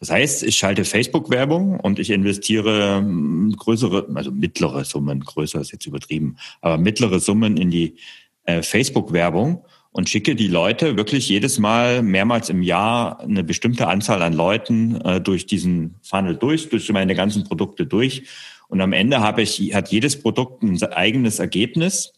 Das 0.01 0.11
heißt, 0.11 0.43
ich 0.45 0.57
schalte 0.57 0.85
Facebook-Werbung 0.85 1.79
und 1.79 1.99
ich 1.99 2.09
investiere 2.11 2.99
hm, 2.99 3.55
größere, 3.57 4.09
also 4.15 4.31
mittlere 4.31 4.85
Summen, 4.85 5.21
größer 5.21 5.61
ist 5.61 5.73
jetzt 5.73 5.87
übertrieben, 5.87 6.37
aber 6.63 6.79
mittlere 6.79 7.21
Summen 7.21 7.59
in 7.59 7.71
die 7.71 7.97
äh, 8.45 8.63
Facebook-Werbung 8.63 9.65
und 9.93 10.09
schicke 10.09 10.35
die 10.35 10.49
Leute 10.49 10.97
wirklich 10.97 11.29
jedes 11.29 11.59
Mal 11.59 12.03
mehrmals 12.03 12.49
im 12.49 12.63
Jahr 12.63 13.21
eine 13.21 13.45
bestimmte 13.45 13.89
Anzahl 13.89 14.23
an 14.23 14.33
Leuten 14.33 15.01
äh, 15.03 15.21
durch 15.21 15.45
diesen 15.45 15.97
Funnel 16.03 16.37
durch, 16.37 16.71
durch 16.71 16.91
meine 16.91 17.15
ganzen 17.15 17.45
Produkte 17.45 17.85
durch. 17.87 18.25
Und 18.69 18.81
am 18.81 18.95
Ende 18.95 19.21
habe 19.21 19.43
ich, 19.43 19.75
hat 19.75 19.91
jedes 19.91 20.21
Produkt 20.21 20.63
ein 20.63 20.83
eigenes 20.83 21.39
Ergebnis. 21.39 22.14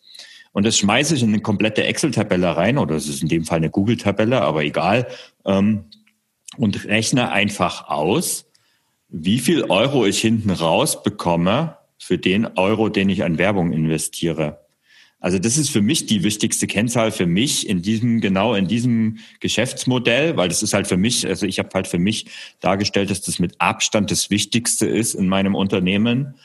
Und 0.57 0.65
das 0.65 0.79
schmeiße 0.79 1.15
ich 1.15 1.23
in 1.23 1.35
eine 1.35 1.43
komplette 1.43 1.85
Excel-Tabelle 1.85 2.57
rein, 2.57 2.79
oder 2.79 2.95
es 2.95 3.11
ist 3.11 3.21
in 3.21 3.29
dem 3.29 3.45
Fall 3.45 3.59
eine 3.59 3.69
Google-Tabelle, 3.69 4.41
aber 4.41 4.65
egal. 4.65 5.07
Ähm, 5.45 5.85
und 6.57 6.87
rechne 6.87 7.31
einfach 7.31 7.91
aus, 7.91 8.47
wie 9.11 9.39
viel 9.39 9.65
Euro 9.65 10.07
ich 10.07 10.19
hinten 10.19 10.49
raus 10.49 11.03
bekomme 11.03 11.77
für 11.99 12.17
den 12.17 12.47
Euro, 12.57 12.89
den 12.89 13.11
ich 13.11 13.23
an 13.23 13.37
Werbung 13.37 13.71
investiere. 13.71 14.65
Also 15.21 15.39
das 15.39 15.59
ist 15.59 15.69
für 15.69 15.83
mich 15.83 16.07
die 16.07 16.23
wichtigste 16.23 16.67
Kennzahl 16.67 17.13
für 17.13 17.27
mich 17.27 17.69
in 17.69 17.83
diesem, 17.83 18.23
genau 18.23 18.55
in 18.55 18.67
diesem 18.67 19.19
Geschäftsmodell, 19.41 20.39
weil 20.39 20.49
das 20.49 20.63
ist 20.63 20.73
halt 20.73 20.87
für 20.87 20.97
mich, 20.97 21.27
also 21.27 21.45
ich 21.45 21.59
habe 21.59 21.69
halt 21.75 21.87
für 21.87 21.99
mich 21.99 22.29
dargestellt, 22.61 23.11
dass 23.11 23.21
das 23.21 23.39
mit 23.39 23.61
Abstand 23.61 24.11
das 24.11 24.31
Wichtigste 24.31 24.87
ist 24.87 25.13
in 25.13 25.29
meinem 25.29 25.55
Unternehmen, 25.55 26.37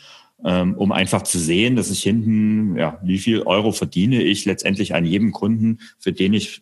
um 0.44 0.92
einfach 0.92 1.22
zu 1.22 1.40
sehen, 1.40 1.76
dass 1.76 1.92
ich 1.92 2.02
hinten, 2.04 2.78
ja, 2.78 3.00
wie 3.04 3.20
viel 3.20 3.42
Euro 3.42 3.72
verdiene 3.72 4.22
ich 4.22 4.46
letztendlich 4.46 4.96
an 4.96 5.06
jedem 5.06 5.32
Kunden, 5.32 5.80
für 6.00 6.14
den 6.14 6.34
ich 6.34 6.62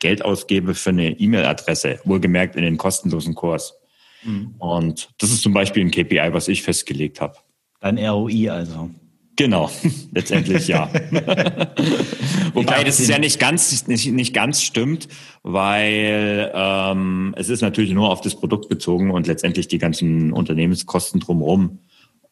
Geld 0.00 0.24
ausgebe 0.24 0.74
für 0.74 0.90
eine 0.90 1.18
E-Mail-Adresse, 1.18 2.00
wohlgemerkt 2.04 2.56
in 2.56 2.62
den 2.62 2.76
kostenlosen 2.76 3.34
Kurs. 3.34 3.74
Mhm. 4.22 4.54
Und 4.58 5.10
das 5.18 5.30
ist 5.30 5.42
zum 5.42 5.54
Beispiel 5.54 5.84
ein 5.84 5.90
KPI, 5.90 6.32
was 6.32 6.48
ich 6.48 6.62
festgelegt 6.62 7.20
habe. 7.20 7.36
Ein 7.80 7.98
ROI 7.98 8.50
also. 8.50 8.90
Genau, 9.36 9.70
letztendlich 10.12 10.68
ja. 10.68 10.90
Wobei 12.54 12.84
das 12.84 13.00
ist 13.00 13.08
ja 13.08 13.18
nicht 13.18 13.40
ganz 13.40 13.86
nicht, 13.88 14.12
nicht 14.12 14.32
ganz 14.32 14.62
stimmt, 14.62 15.08
weil 15.42 16.52
ähm, 16.54 17.34
es 17.36 17.48
ist 17.48 17.60
natürlich 17.60 17.92
nur 17.92 18.10
auf 18.10 18.20
das 18.20 18.36
Produkt 18.36 18.68
bezogen 18.68 19.10
und 19.10 19.26
letztendlich 19.26 19.66
die 19.66 19.78
ganzen 19.78 20.32
Unternehmenskosten 20.32 21.20
drumherum 21.20 21.80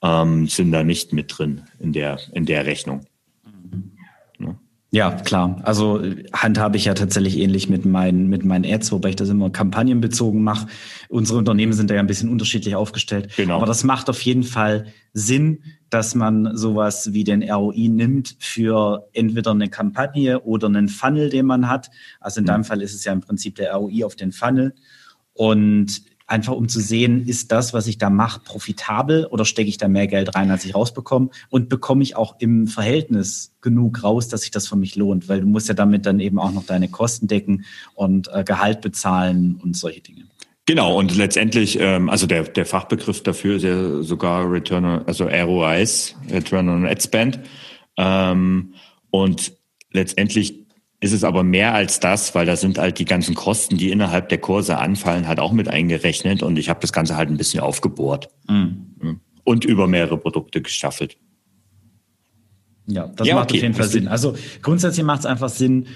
ähm, 0.02 0.46
sind 0.48 0.72
da 0.72 0.82
nicht 0.82 1.12
mit 1.12 1.36
drin 1.36 1.62
in 1.78 1.92
der 1.92 2.18
in 2.32 2.46
der 2.46 2.66
Rechnung. 2.66 3.06
Ja, 4.94 5.10
klar. 5.10 5.58
Also 5.62 6.02
handhabe 6.34 6.76
ich 6.76 6.84
ja 6.84 6.92
tatsächlich 6.92 7.38
ähnlich 7.38 7.70
mit 7.70 7.86
meinen, 7.86 8.28
mit 8.28 8.44
meinen 8.44 8.70
Ads, 8.70 8.92
wobei 8.92 9.08
ich 9.08 9.16
das 9.16 9.30
immer 9.30 9.48
kampagnenbezogen 9.48 10.42
mache. 10.42 10.66
Unsere 11.08 11.38
Unternehmen 11.38 11.72
sind 11.72 11.88
da 11.88 11.94
ja 11.94 12.00
ein 12.00 12.06
bisschen 12.06 12.28
unterschiedlich 12.28 12.76
aufgestellt. 12.76 13.32
Genau. 13.38 13.56
Aber 13.56 13.64
das 13.64 13.84
macht 13.84 14.10
auf 14.10 14.20
jeden 14.20 14.42
Fall 14.42 14.88
Sinn, 15.14 15.62
dass 15.88 16.14
man 16.14 16.54
sowas 16.58 17.14
wie 17.14 17.24
den 17.24 17.42
ROI 17.42 17.88
nimmt 17.88 18.36
für 18.38 19.08
entweder 19.14 19.52
eine 19.52 19.70
Kampagne 19.70 20.40
oder 20.40 20.66
einen 20.66 20.90
Funnel, 20.90 21.30
den 21.30 21.46
man 21.46 21.70
hat. 21.70 21.90
Also 22.20 22.40
in 22.40 22.44
mhm. 22.44 22.48
deinem 22.48 22.64
Fall 22.64 22.82
ist 22.82 22.94
es 22.94 23.02
ja 23.02 23.14
im 23.14 23.22
Prinzip 23.22 23.54
der 23.54 23.72
ROI 23.72 24.04
auf 24.04 24.14
den 24.14 24.30
Funnel. 24.30 24.74
Und 25.32 26.02
einfach 26.26 26.54
um 26.54 26.68
zu 26.68 26.80
sehen, 26.80 27.26
ist 27.26 27.52
das, 27.52 27.74
was 27.74 27.86
ich 27.86 27.98
da 27.98 28.10
mache, 28.10 28.40
profitabel 28.40 29.26
oder 29.26 29.44
stecke 29.44 29.68
ich 29.68 29.78
da 29.78 29.88
mehr 29.88 30.06
Geld 30.06 30.34
rein, 30.34 30.50
als 30.50 30.64
ich 30.64 30.74
rausbekomme? 30.74 31.30
Und 31.48 31.68
bekomme 31.68 32.02
ich 32.02 32.16
auch 32.16 32.36
im 32.38 32.66
Verhältnis 32.66 33.54
genug 33.60 34.02
raus, 34.02 34.28
dass 34.28 34.42
sich 34.42 34.50
das 34.50 34.66
für 34.66 34.76
mich 34.76 34.96
lohnt? 34.96 35.28
Weil 35.28 35.40
du 35.40 35.46
musst 35.46 35.68
ja 35.68 35.74
damit 35.74 36.06
dann 36.06 36.20
eben 36.20 36.38
auch 36.38 36.52
noch 36.52 36.64
deine 36.64 36.88
Kosten 36.88 37.26
decken 37.26 37.64
und 37.94 38.28
äh, 38.32 38.44
Gehalt 38.44 38.80
bezahlen 38.80 39.60
und 39.62 39.76
solche 39.76 40.00
Dinge. 40.00 40.24
Genau, 40.66 40.96
und 40.96 41.16
letztendlich, 41.16 41.78
ähm, 41.80 42.08
also 42.08 42.26
der, 42.26 42.44
der 42.44 42.66
Fachbegriff 42.66 43.22
dafür 43.22 43.56
ist 43.56 43.64
ja 43.64 44.02
sogar 44.02 44.50
Return 44.50 44.84
on, 44.84 45.06
also 45.06 45.24
ROIs, 45.24 46.14
Return 46.30 46.68
on 46.68 46.86
Ad 46.86 47.02
Spend. 47.02 47.40
Ähm, 47.96 48.74
und 49.10 49.52
letztendlich 49.90 50.61
ist 51.02 51.12
es 51.12 51.24
aber 51.24 51.42
mehr 51.42 51.74
als 51.74 51.98
das, 51.98 52.32
weil 52.36 52.46
da 52.46 52.54
sind 52.54 52.78
halt 52.78 53.00
die 53.00 53.04
ganzen 53.04 53.34
Kosten, 53.34 53.76
die 53.76 53.90
innerhalb 53.90 54.28
der 54.28 54.38
Kurse 54.38 54.78
anfallen, 54.78 55.26
halt 55.26 55.40
auch 55.40 55.50
mit 55.50 55.68
eingerechnet 55.68 56.44
und 56.44 56.56
ich 56.56 56.70
habe 56.70 56.78
das 56.78 56.92
Ganze 56.92 57.16
halt 57.16 57.28
ein 57.28 57.36
bisschen 57.36 57.58
aufgebohrt 57.58 58.28
mhm. 58.48 59.20
und 59.42 59.64
über 59.64 59.88
mehrere 59.88 60.16
Produkte 60.16 60.62
gestaffelt. 60.62 61.18
Ja, 62.86 63.08
das 63.08 63.26
ja, 63.26 63.34
macht 63.34 63.50
okay. 63.50 63.58
auf 63.58 63.62
jeden 63.62 63.74
Fall 63.74 63.88
Sinn. 63.88 64.06
Also 64.06 64.36
grundsätzlich 64.62 65.04
macht 65.04 65.20
es 65.20 65.26
einfach 65.26 65.48
Sinn, 65.48 65.88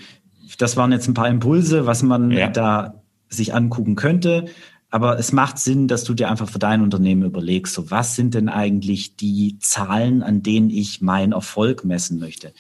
das 0.59 0.77
waren 0.77 0.91
jetzt 0.91 1.07
ein 1.07 1.15
paar 1.15 1.29
Impulse, 1.29 1.87
was 1.87 2.03
man 2.03 2.33
ja. 2.33 2.51
da 2.51 3.03
sich 3.29 3.55
angucken 3.55 3.95
könnte. 3.95 4.47
Aber 4.91 5.19
es 5.21 5.31
macht 5.31 5.59
Sinn, 5.59 5.87
dass 5.87 6.03
du 6.03 6.15
dir 6.15 6.31
einfach 6.31 6.49
für 6.49 6.59
dein 6.59 6.83
Unternehmen 6.83 7.23
überlegst, 7.23 7.75
so 7.75 7.93
was 7.93 8.17
sind 8.17 8.35
denn 8.35 8.49
eigentlich 8.49 9.15
die 9.15 9.59
Zahlen, 9.61 10.25
an 10.25 10.43
denen 10.43 10.71
ich 10.71 11.01
meinen 11.01 11.33
Erfolg 11.33 11.85
messen 11.85 12.19
möchte? 12.19 12.53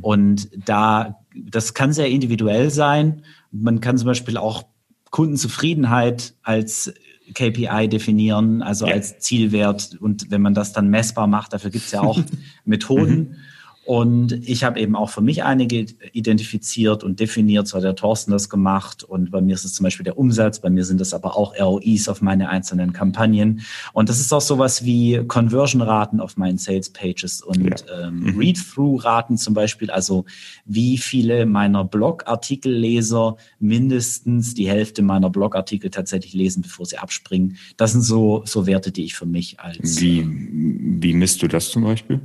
Und 0.00 0.48
da, 0.68 1.23
das 1.34 1.74
kann 1.74 1.92
sehr 1.92 2.08
individuell 2.08 2.70
sein. 2.70 3.22
Man 3.50 3.80
kann 3.80 3.98
zum 3.98 4.06
Beispiel 4.06 4.36
auch 4.36 4.64
Kundenzufriedenheit 5.10 6.34
als 6.42 6.92
KPI 7.32 7.88
definieren, 7.88 8.62
also 8.62 8.86
ja. 8.86 8.94
als 8.94 9.18
Zielwert. 9.18 9.96
Und 10.00 10.30
wenn 10.30 10.42
man 10.42 10.54
das 10.54 10.72
dann 10.72 10.88
messbar 10.88 11.26
macht, 11.26 11.52
dafür 11.52 11.70
gibt 11.70 11.86
es 11.86 11.92
ja 11.92 12.00
auch 12.00 12.20
Methoden. 12.64 13.36
Und 13.84 14.32
ich 14.32 14.64
habe 14.64 14.80
eben 14.80 14.96
auch 14.96 15.10
für 15.10 15.20
mich 15.20 15.44
einige 15.44 15.86
identifiziert 16.12 17.04
und 17.04 17.20
definiert, 17.20 17.68
so 17.68 17.76
hat 17.76 17.84
der 17.84 17.94
Thorsten 17.94 18.30
das 18.30 18.48
gemacht. 18.48 19.04
Und 19.04 19.30
bei 19.30 19.42
mir 19.42 19.54
ist 19.54 19.64
es 19.64 19.74
zum 19.74 19.84
Beispiel 19.84 20.04
der 20.04 20.16
Umsatz, 20.16 20.58
bei 20.58 20.70
mir 20.70 20.84
sind 20.84 21.00
es 21.00 21.12
aber 21.12 21.36
auch 21.36 21.54
ROIs 21.58 22.08
auf 22.08 22.22
meine 22.22 22.48
einzelnen 22.48 22.92
Kampagnen. 22.92 23.60
Und 23.92 24.08
das 24.08 24.20
ist 24.20 24.32
auch 24.32 24.40
sowas 24.40 24.84
wie 24.84 25.22
Conversion-Raten 25.26 26.20
auf 26.20 26.36
meinen 26.36 26.56
Sales-Pages 26.56 27.42
und 27.42 27.84
ja. 27.88 28.06
ähm, 28.06 28.20
mhm. 28.20 28.38
Read-Through-Raten 28.38 29.36
zum 29.36 29.52
Beispiel, 29.52 29.90
also 29.90 30.24
wie 30.64 30.96
viele 30.96 31.44
meiner 31.44 31.84
Blogartikelleser 31.84 33.36
mindestens 33.60 34.54
die 34.54 34.68
Hälfte 34.68 35.02
meiner 35.02 35.28
Blogartikel 35.28 35.90
tatsächlich 35.90 36.32
lesen, 36.32 36.62
bevor 36.62 36.86
sie 36.86 36.96
abspringen. 36.96 37.58
Das 37.76 37.92
sind 37.92 38.02
so, 38.02 38.42
so 38.46 38.66
Werte, 38.66 38.92
die 38.92 39.04
ich 39.04 39.14
für 39.14 39.26
mich 39.26 39.60
als... 39.60 40.00
Wie, 40.00 40.20
ähm, 40.20 40.98
wie 41.00 41.12
misst 41.12 41.42
du 41.42 41.48
das 41.48 41.70
zum 41.70 41.84
Beispiel? 41.84 42.20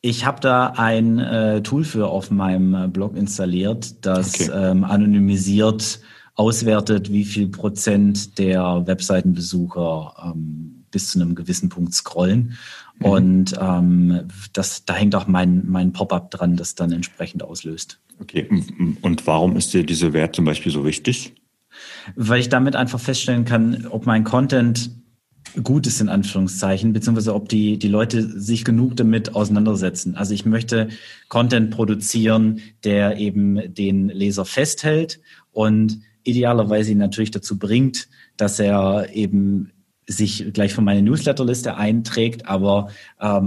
Ich 0.00 0.24
habe 0.24 0.40
da 0.40 0.74
ein 0.76 1.18
äh, 1.18 1.62
Tool 1.62 1.84
für 1.84 2.08
auf 2.08 2.30
meinem 2.30 2.74
äh, 2.74 2.88
Blog 2.88 3.16
installiert, 3.16 4.06
das 4.06 4.34
okay. 4.34 4.50
ähm, 4.54 4.84
anonymisiert 4.84 6.00
auswertet, 6.34 7.10
wie 7.10 7.24
viel 7.24 7.48
Prozent 7.48 8.38
der 8.38 8.86
Webseitenbesucher 8.86 10.14
ähm, 10.24 10.84
bis 10.92 11.10
zu 11.10 11.20
einem 11.20 11.34
gewissen 11.34 11.68
Punkt 11.68 11.94
scrollen. 11.94 12.56
Mhm. 13.00 13.06
Und 13.06 13.54
ähm, 13.60 14.28
das, 14.52 14.84
da 14.84 14.94
hängt 14.94 15.16
auch 15.16 15.26
mein, 15.26 15.64
mein 15.66 15.92
Pop-up 15.92 16.30
dran, 16.30 16.56
das 16.56 16.76
dann 16.76 16.92
entsprechend 16.92 17.42
auslöst. 17.42 18.00
Okay, 18.20 18.48
und 19.02 19.26
warum 19.26 19.56
ist 19.56 19.74
dir 19.74 19.84
dieser 19.84 20.12
Wert 20.12 20.34
zum 20.34 20.44
Beispiel 20.44 20.72
so 20.72 20.84
wichtig? 20.84 21.34
Weil 22.16 22.40
ich 22.40 22.48
damit 22.48 22.74
einfach 22.74 22.98
feststellen 22.98 23.44
kann, 23.44 23.86
ob 23.90 24.06
mein 24.06 24.24
Content 24.24 24.90
gut 25.62 25.86
ist, 25.86 26.00
in 26.00 26.08
Anführungszeichen, 26.08 26.92
beziehungsweise 26.92 27.34
ob 27.34 27.48
die, 27.48 27.78
die 27.78 27.88
Leute 27.88 28.22
sich 28.22 28.64
genug 28.64 28.96
damit 28.96 29.34
auseinandersetzen. 29.34 30.16
Also 30.16 30.34
ich 30.34 30.44
möchte 30.44 30.88
Content 31.28 31.70
produzieren, 31.70 32.60
der 32.84 33.18
eben 33.18 33.74
den 33.74 34.08
Leser 34.08 34.44
festhält 34.44 35.20
und 35.52 36.00
idealerweise 36.24 36.92
ihn 36.92 36.98
natürlich 36.98 37.30
dazu 37.30 37.58
bringt, 37.58 38.08
dass 38.36 38.58
er 38.58 39.08
eben 39.14 39.72
sich 40.06 40.52
gleich 40.54 40.72
von 40.72 40.84
meiner 40.84 41.02
Newsletterliste 41.02 41.76
einträgt, 41.76 42.46
aber 42.46 42.88
ähm, 43.20 43.46